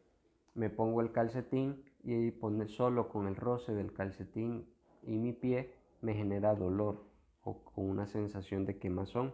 [0.53, 4.69] me pongo el calcetín y pone solo con el roce del calcetín
[5.03, 7.07] y mi pie me genera dolor
[7.45, 9.33] o con una sensación de quemazón.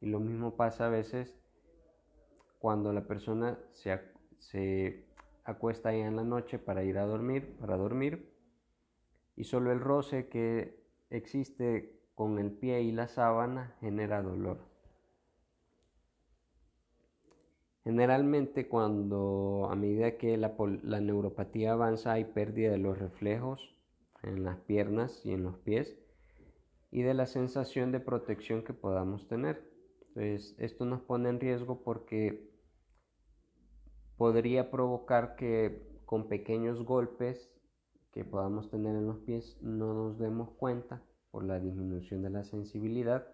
[0.00, 1.36] Y lo mismo pasa a veces
[2.60, 4.00] cuando la persona se,
[4.38, 5.06] se
[5.42, 8.35] acuesta ahí en la noche para ir a dormir, para dormir,
[9.36, 14.58] y solo el roce que existe con el pie y la sábana genera dolor.
[17.84, 20.56] Generalmente cuando a medida que la,
[21.00, 23.76] neuropatía avanza hay pérdida de los reflejos
[24.24, 25.96] en las piernas y en los pies
[26.90, 29.70] y de la sensación de protección que podamos tener.
[30.08, 32.50] Entonces esto nos pone en riesgo porque
[34.16, 37.55] podría provocar que con pequeños golpes
[38.16, 42.44] que podamos tener en los pies no nos demos cuenta por la disminución de la
[42.44, 43.26] sensibilidad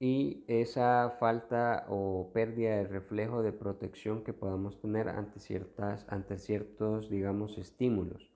[0.00, 6.38] y esa falta o pérdida de reflejo de protección que podamos tener ante, ciertas, ante
[6.38, 8.32] ciertos, digamos, estímulos.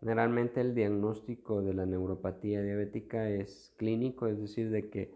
[0.00, 5.14] Generalmente el diagnóstico de la neuropatía diabética es clínico, es decir, de que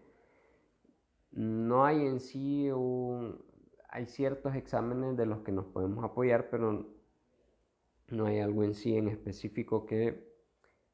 [1.31, 3.43] no hay en sí un,
[3.89, 6.92] hay ciertos exámenes de los que nos podemos apoyar, pero
[8.13, 10.31] no hay algo en sí en específico que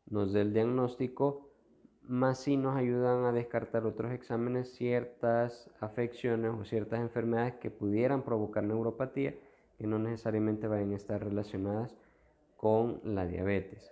[0.05, 1.51] nos dé el diagnóstico,
[2.01, 8.23] más si nos ayudan a descartar otros exámenes ciertas afecciones o ciertas enfermedades que pudieran
[8.23, 9.35] provocar neuropatía
[9.77, 11.95] que no necesariamente vayan a estar relacionadas
[12.57, 13.91] con la diabetes.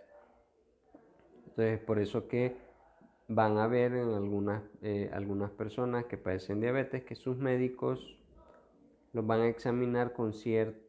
[1.45, 2.55] Entonces, por eso que
[3.27, 8.17] van a ver en algunas, eh, algunas personas que padecen diabetes que sus médicos
[9.13, 10.86] los van a examinar con cierto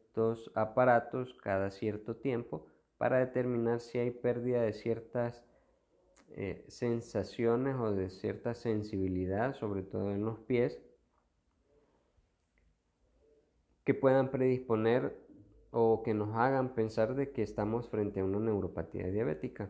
[0.55, 2.65] aparatos cada cierto tiempo
[2.97, 5.43] para determinar si hay pérdida de ciertas
[6.31, 10.79] eh, sensaciones o de cierta sensibilidad, sobre todo en los pies,
[13.83, 15.17] que puedan predisponer
[15.71, 19.69] o que nos hagan pensar de que estamos frente a una neuropatía diabética.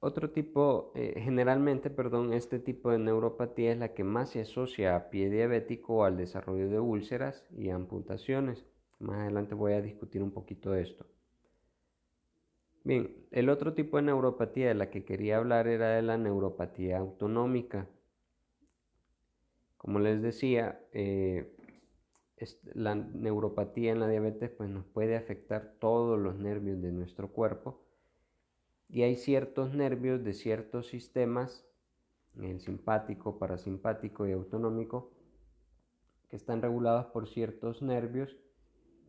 [0.00, 4.94] Otro tipo, eh, generalmente, perdón, este tipo de neuropatía es la que más se asocia
[4.94, 8.64] a pie diabético o al desarrollo de úlceras y amputaciones.
[9.00, 11.04] Más adelante voy a discutir un poquito de esto.
[12.84, 16.98] Bien, el otro tipo de neuropatía de la que quería hablar era de la neuropatía
[16.98, 17.88] autonómica.
[19.76, 21.56] Como les decía, eh,
[22.74, 27.87] la neuropatía en la diabetes pues, nos puede afectar todos los nervios de nuestro cuerpo
[28.88, 31.66] y hay ciertos nervios de ciertos sistemas,
[32.40, 35.12] el simpático, parasimpático y autonómico,
[36.28, 38.36] que están regulados por ciertos nervios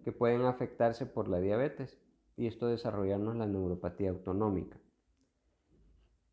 [0.04, 1.98] que pueden afectarse por la diabetes
[2.38, 4.80] y esto desarrollarnos la neuropatía autonómica.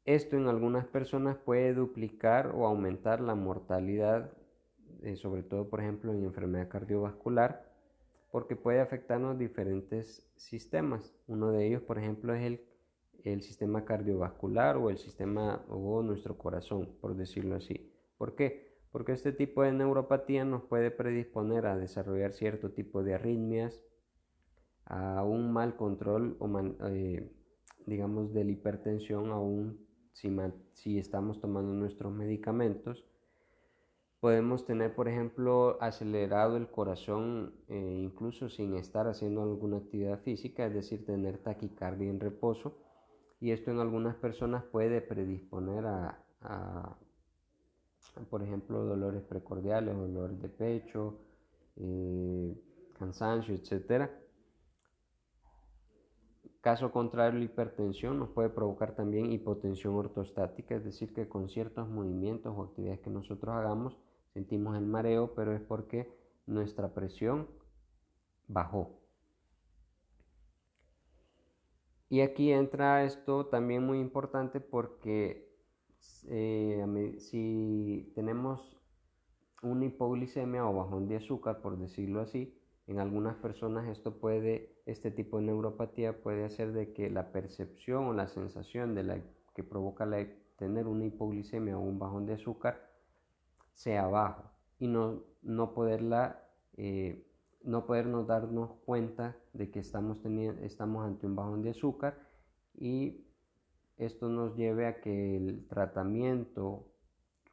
[0.05, 4.33] Esto en algunas personas puede duplicar o aumentar la mortalidad,
[5.03, 7.69] eh, sobre todo por ejemplo en enfermedad cardiovascular,
[8.31, 11.13] porque puede afectarnos diferentes sistemas.
[11.27, 12.61] Uno de ellos, por ejemplo, es el
[13.33, 17.93] el sistema cardiovascular o el sistema o nuestro corazón, por decirlo así.
[18.17, 18.79] ¿Por qué?
[18.93, 23.83] Porque este tipo de neuropatía nos puede predisponer a desarrollar cierto tipo de arritmias,
[24.85, 26.49] a un mal control o
[26.89, 27.29] eh,
[27.85, 30.31] digamos de la hipertensión aún si,
[30.73, 33.05] si estamos tomando nuestros medicamentos.
[34.21, 40.67] Podemos tener, por ejemplo, acelerado el corazón eh, incluso sin estar haciendo alguna actividad física,
[40.67, 42.86] es decir, tener taquicardia en reposo
[43.41, 46.97] y esto en algunas personas puede predisponer a,
[48.31, 51.19] por ejemplo, dolores precordiales, dolores de pecho,
[51.77, 52.55] eh,
[52.99, 54.11] cansancio, etc.
[56.61, 61.89] Caso contrario, la hipertensión nos puede provocar también hipotensión ortostática, es decir, que con ciertos
[61.89, 63.97] movimientos o actividades que nosotros hagamos
[64.33, 66.13] sentimos el mareo, pero es porque
[66.47, 67.49] nuestra presión
[68.49, 69.06] bajó.
[72.09, 75.53] Y aquí entra esto también muy importante porque
[76.29, 78.77] eh, si tenemos
[79.63, 85.11] una hipoglicemia o bajón de azúcar, por decirlo así, en algunas personas esto puede, este
[85.11, 89.21] tipo de neuropatía puede hacer de que la percepción o la sensación de la
[89.55, 90.25] que provoca la,
[90.57, 92.89] tener una hipoglicemia o un bajón de azúcar
[93.75, 96.45] sea bajo y no, no poderla
[96.77, 97.27] eh,
[97.67, 102.17] no podernos darnos cuenta de que estamos, teniendo, estamos ante un bajón de azúcar
[102.79, 103.27] y
[103.99, 106.87] esto nos lleve a que el tratamiento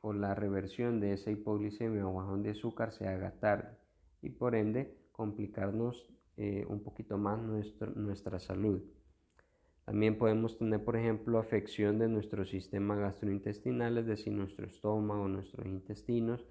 [0.01, 3.75] o la reversión de esa hipoglicemia o bajón de azúcar se haga tarde
[4.21, 6.07] y por ende complicarnos
[6.37, 8.83] eh, un poquito más nuestra salud.
[9.85, 15.65] También podemos tener, por ejemplo, afección de nuestro sistema gastrointestinal, es decir, nuestro estómago, nuestros
[15.65, 16.45] intestinos,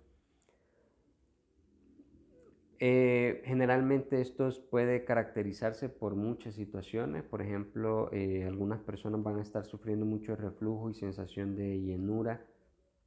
[2.84, 9.42] eh, generalmente esto puede caracterizarse por muchas situaciones, por ejemplo, eh, algunas personas van a
[9.42, 12.44] estar sufriendo mucho reflujo y sensación de llenura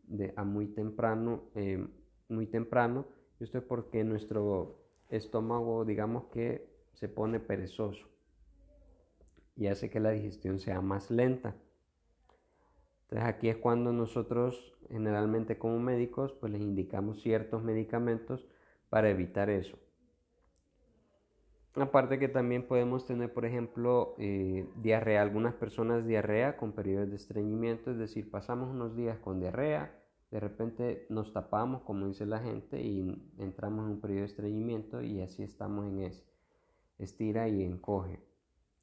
[0.08, 1.86] de, a muy temprano, eh,
[2.30, 3.06] muy temprano.
[3.42, 8.08] Esto es porque nuestro estómago, digamos que se pone perezoso
[9.58, 11.54] y hace que la digestión sea más lenta.
[13.10, 18.48] Entonces aquí es cuando nosotros generalmente como médicos pues les indicamos ciertos medicamentos
[18.96, 19.78] para evitar eso.
[21.74, 25.22] Aparte que también podemos tener, por ejemplo, eh, diarrea.
[25.22, 30.40] Algunas personas diarrea con periodos de estreñimiento, es decir, pasamos unos días con diarrea, de
[30.40, 35.20] repente nos tapamos, como dice la gente, y entramos en un periodo de estreñimiento y
[35.20, 36.24] así estamos en ese.
[36.98, 38.22] Estira y encoge.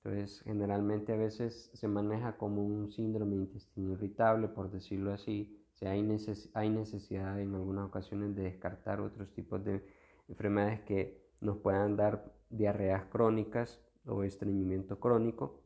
[0.05, 5.59] Entonces, generalmente a veces se maneja como un síndrome de intestino irritable, por decirlo así.
[5.73, 6.07] Si hay,
[6.53, 10.02] hay necesidad en algunas ocasiones de descartar otros tipos de
[10.33, 15.63] enfermedades que nos puedan dar diarreas crónicas o estreñimiento crónico.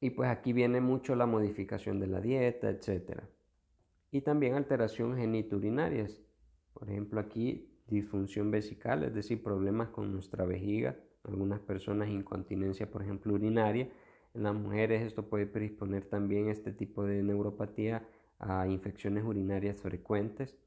[0.00, 3.22] Y pues aquí viene mucho la modificación de la dieta, etc.
[4.10, 6.20] Y también alteraciones geniturinarias.
[6.74, 10.96] Por ejemplo, aquí disfunción vesical, es decir, problemas con nuestra vejiga.
[11.24, 13.88] Algunas personas incontinencia, por ejemplo, urinaria.
[14.34, 18.06] En las mujeres esto puede predisponer también este tipo de neuropatía
[18.38, 20.58] a infecciones urinarias frecuentes.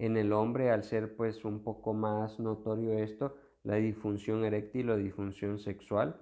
[0.00, 4.96] En el hombre, al ser pues un poco más notorio esto, la disfunción eréctil o
[4.96, 6.18] disfunción sexual,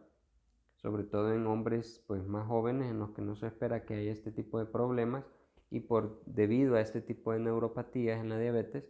[0.74, 4.11] sobre todo en hombres pues más jóvenes en los que no se espera que haya
[4.11, 5.24] este tipo de problemas
[5.70, 8.85] y por debido a este tipo de neuropatías en la diabetes,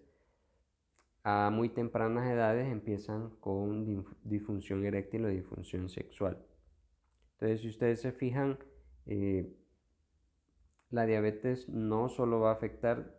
[1.22, 6.38] a muy tempranas edades empiezan con disfunción eréctil o disfunción sexual.
[7.32, 8.58] Entonces, si ustedes se fijan,
[9.04, 9.54] eh,
[10.88, 13.17] la diabetes no solo va a afectar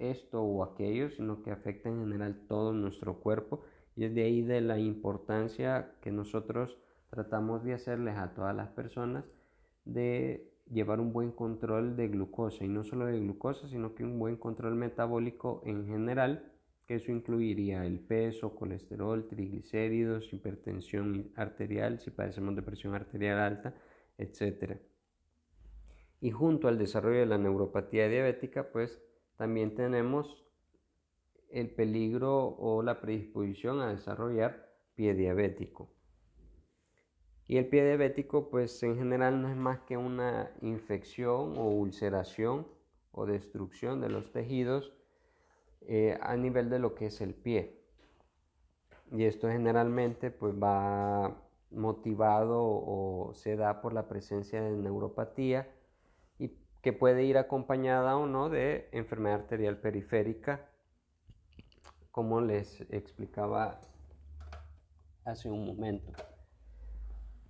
[0.00, 3.62] esto o aquello, sino que afecta en general todo nuestro cuerpo
[3.96, 6.78] y es de ahí de la importancia que nosotros
[7.10, 9.24] tratamos de hacerles a todas las personas
[9.84, 14.18] de llevar un buen control de glucosa y no solo de glucosa, sino que un
[14.18, 16.52] buen control metabólico en general,
[16.86, 23.74] que eso incluiría el peso, colesterol, triglicéridos, hipertensión arterial, si padecemos de presión arterial alta,
[24.18, 24.78] etc.
[26.20, 29.02] Y junto al desarrollo de la neuropatía diabética, pues
[29.40, 30.44] también tenemos
[31.48, 35.88] el peligro o la predisposición a desarrollar pie diabético.
[37.46, 42.66] Y el pie diabético pues en general no es más que una infección o ulceración
[43.12, 44.92] o destrucción de los tejidos
[45.88, 47.80] eh, a nivel de lo que es el pie.
[49.10, 51.34] Y esto generalmente pues va
[51.70, 55.66] motivado o se da por la presencia de neuropatía
[56.82, 60.66] que puede ir acompañada o no de enfermedad arterial periférica,
[62.10, 63.80] como les explicaba
[65.24, 66.12] hace un momento.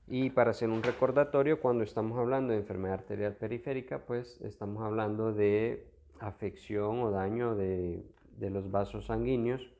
[0.07, 5.33] Y para hacer un recordatorio, cuando estamos hablando de enfermedad arterial periférica, pues estamos hablando
[5.33, 8.05] de afección o daño de,
[8.41, 9.73] los vasos sanguíneos,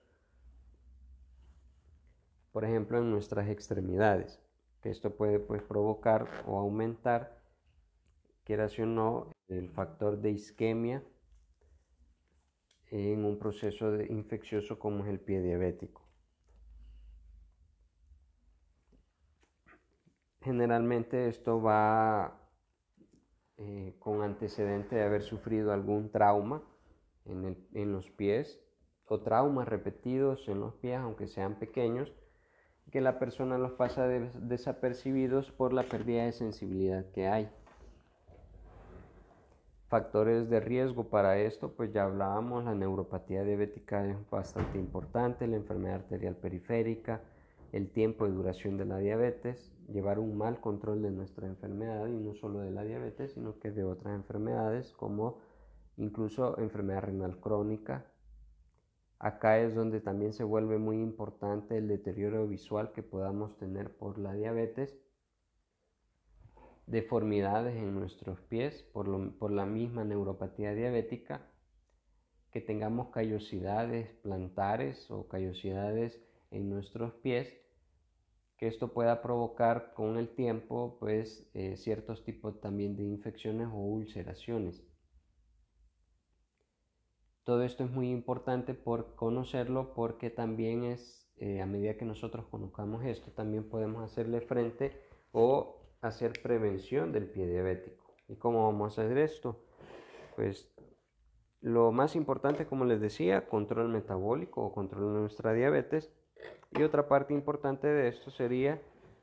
[2.53, 4.41] por ejemplo en nuestras extremidades,
[4.83, 7.43] que esto puede pues, provocar o aumentar,
[8.45, 11.03] quieras o no, el factor de isquemia
[12.91, 16.03] en un proceso infeccioso como es el pie diabético.
[20.43, 22.41] Generalmente esto va
[23.59, 26.63] eh, con antecedente de haber sufrido algún trauma
[27.27, 28.59] en, en los pies
[29.05, 32.13] o traumas repetidos en los pies, aunque sean pequeños,
[32.91, 37.51] que la persona los pasa desapercibidos por la pérdida de sensibilidad que hay.
[39.91, 45.57] Factores de riesgo para esto, pues ya hablábamos, la neuropatía diabética es bastante importante, la
[45.57, 47.23] enfermedad arterial periférica,
[47.73, 52.13] el tiempo de duración de la diabetes, llevar un mal control de nuestra enfermedad y
[52.13, 55.39] no solo de la diabetes, sino que de otras enfermedades como
[55.97, 58.07] incluso enfermedad renal crónica.
[59.19, 64.19] Acá es donde también se vuelve muy importante el deterioro visual que podamos tener por
[64.19, 64.97] la diabetes
[66.91, 71.47] deformidades en nuestros pies por, la misma neuropatía diabética,
[72.51, 76.21] que tengamos callosidades plantares o callosidades
[76.51, 77.55] en nuestros pies,
[78.57, 83.77] que esto pueda provocar con el tiempo pues eh, ciertos tipos también de infecciones o
[83.77, 84.83] ulceraciones.
[87.45, 92.47] Todo esto es muy importante por conocerlo porque también es, eh, a medida que nosotros
[92.47, 95.01] conozcamos esto, también podemos hacerle frente
[95.33, 98.15] o hacer prevención del pie diabético.
[98.29, 99.61] ¿Y cómo vamos a hacer esto?
[100.37, 100.71] Pues
[101.61, 106.11] lo más importante, como les decía, control metabólico o control de nuestra diabetes.
[106.73, 108.81] Y otra parte importante de esto sería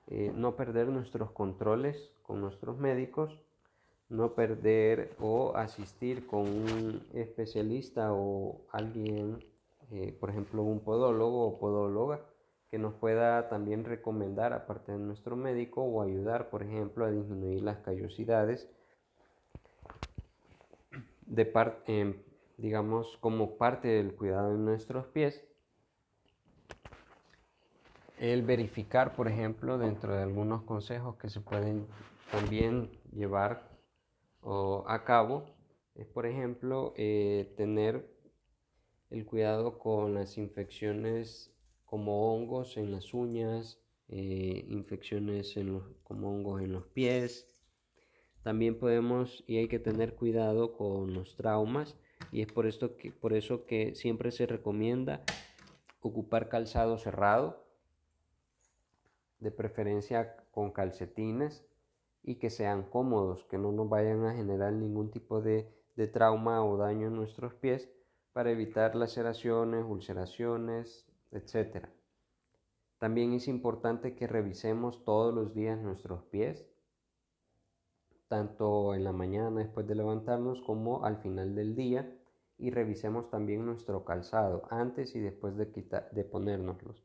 [0.08, 3.40] eh, no perder nuestros controles con nuestros médicos,
[4.10, 9.44] no perder o asistir con un especialista o alguien,
[9.92, 12.22] eh, por ejemplo, un podólogo o podóloga,
[12.70, 17.62] que nos pueda también recomendar aparte de nuestro médico o ayudar, por ejemplo, a disminuir
[17.62, 18.70] las callosidades
[21.26, 22.26] de parte,
[22.58, 25.44] digamos, como parte del cuidado de nuestros pies.
[28.20, 31.86] El verificar, por ejemplo, dentro de algunos consejos que se pueden
[32.32, 33.70] también llevar
[34.88, 35.46] a cabo,
[35.96, 38.10] es, por ejemplo, eh, tener
[39.10, 41.54] el cuidado con las infecciones
[41.88, 43.80] como hongos en las uñas,
[44.10, 47.48] eh, infecciones en como hongos en los pies.
[48.44, 51.98] También podemos y hay que tener cuidado con los traumas
[52.32, 55.24] y es por, esto que, por eso que siempre se recomienda
[56.02, 57.66] ocupar calzado cerrado,
[59.40, 61.66] de preferencia con calcetines
[62.24, 66.66] y que sean cómodos, que no nos vayan a generar ningún tipo de, de trauma
[66.66, 67.90] o daño en nuestros pies
[68.34, 71.88] para evitar laceraciones, ulceraciones, etc.
[73.00, 76.66] También es importante que revisemos todos los días nuestros pies,
[78.28, 82.14] tanto en la mañana después de levantarnos como al final del día
[82.58, 87.04] y revisemos también nuestro calzado antes y después de, quitar, de ponérnoslos.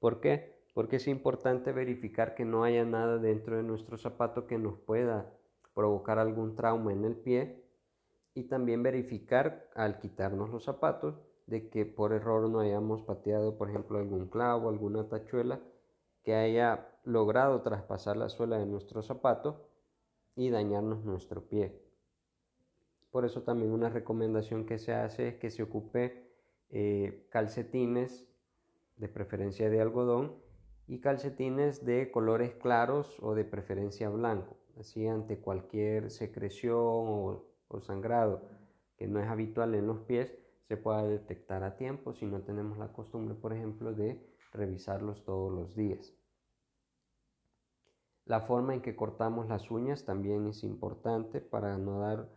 [0.00, 0.58] ¿Por qué?
[0.74, 5.32] Porque es importante verificar que no haya nada dentro de nuestro zapato que nos pueda
[5.74, 7.64] provocar algún trauma en el pie
[8.34, 11.20] y también verificar al quitarnos los zapatos
[11.50, 15.60] de que por error no hayamos pateado, por ejemplo, algún clavo, alguna tachuela
[16.22, 19.68] que haya logrado traspasar la suela de nuestro zapato
[20.36, 21.82] y dañarnos nuestro pie.
[23.10, 26.30] Por eso también una recomendación que se hace es que se ocupe
[26.70, 28.28] eh, calcetines,
[28.96, 30.36] de preferencia de algodón,
[30.86, 38.42] y calcetines de colores claros o de preferencia blanco, así ante cualquier secreción o sangrado
[38.96, 40.36] que no es habitual en los pies,
[40.70, 45.52] se pueda detectar a tiempo si no tenemos la costumbre, por ejemplo, de revisarlos todos
[45.52, 46.14] los días.
[48.24, 52.28] La forma en que cortamos las uñas también es importante para no dar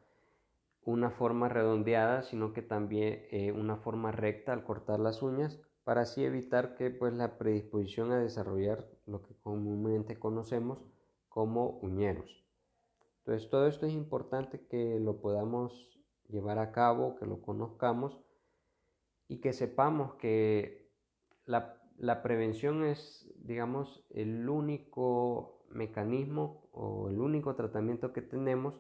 [0.82, 6.02] una forma redondeada, sino que también eh, una forma recta al cortar las uñas, para
[6.02, 10.80] así evitar que pues, la predisposición a desarrollar lo que comúnmente conocemos
[11.30, 12.44] como uñeros.
[13.20, 15.94] Entonces todo esto es importante que lo podamos
[16.30, 18.23] llevar a cabo, que lo conozcamos
[19.28, 20.90] y que sepamos que
[21.46, 28.80] la, prevención es, digamos, el único mecanismo o el único tratamiento que tenemos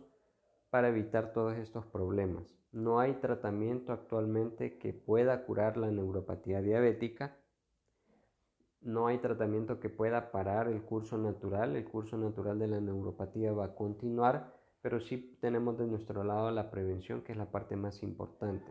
[0.69, 2.55] para evitar todos estos problemas.
[2.71, 7.37] No hay tratamiento actualmente que pueda curar la neuropatía diabética.
[8.81, 11.75] No hay tratamiento que pueda parar el curso natural.
[11.75, 16.51] El curso natural de la neuropatía va a continuar pero sí tenemos de nuestro lado
[16.51, 18.69] la prevención, que es la parte más importante.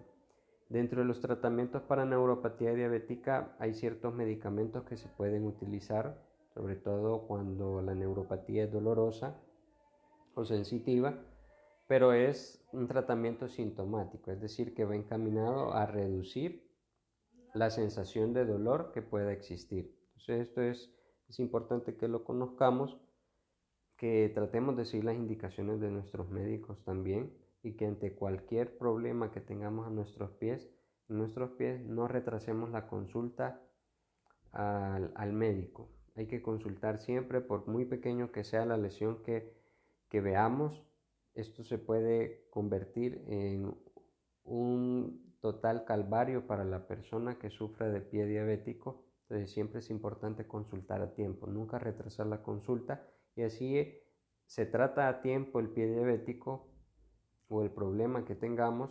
[0.72, 6.18] Dentro de los tratamientos para neuropatía diabética hay ciertos medicamentos que se pueden utilizar,
[6.54, 9.38] sobre todo cuando la neuropatía es dolorosa
[10.32, 11.14] o sensitiva,
[11.86, 16.66] pero es un tratamiento sintomático, es decir, que va encaminado a reducir
[17.52, 19.94] la sensación de dolor que pueda existir.
[20.14, 20.90] Entonces esto es,
[21.28, 22.98] es importante que lo conozcamos
[23.98, 29.30] que tratemos de seguir las indicaciones de nuestros médicos también y que ante cualquier problema
[29.30, 30.68] que tengamos a nuestros pies,
[31.08, 33.60] nuestros pies no retrasemos la consulta
[34.52, 35.88] al, médico.
[36.14, 39.56] hay que consultar siempre, por muy pequeño que sea la lesión que,
[40.08, 40.84] que veamos,
[41.34, 43.74] esto se puede convertir en
[44.44, 49.06] un total calvario para la persona que sufre de pie diabético.
[49.22, 53.98] Entonces siempre es importante consultar a tiempo, nunca retrasar la consulta y así
[54.44, 56.71] se trata a tiempo el pie diabético
[57.52, 58.90] o el problema que tengamos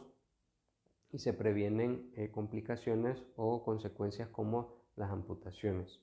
[1.11, 5.99] y se previenen eh, complicaciones o consecuencias como las amputaciones.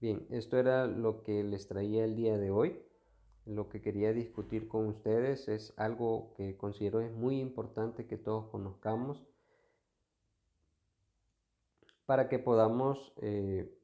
[0.00, 2.80] Bien, esto era lo que les traía el día de hoy.
[3.44, 8.46] Lo que quería discutir con ustedes es algo que considero es muy importante que todos
[8.50, 9.22] conozcamos
[12.06, 13.74] para que podamos eh,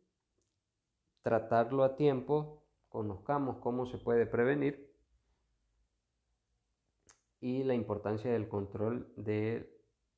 [1.23, 4.88] tratarlo a tiempo, conozcamos cómo se puede prevenir
[7.41, 9.71] y la importancia del control de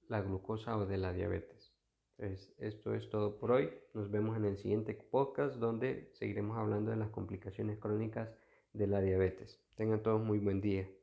[0.08, 1.72] la glucosa o de la diabetes.
[2.18, 3.70] esto es todo por hoy.
[3.94, 8.28] Nos vemos en el siguiente podcast donde seguiremos hablando de las complicaciones crónicas
[8.72, 9.58] de la diabetes.
[9.76, 10.90] Tengan todos muy buen día.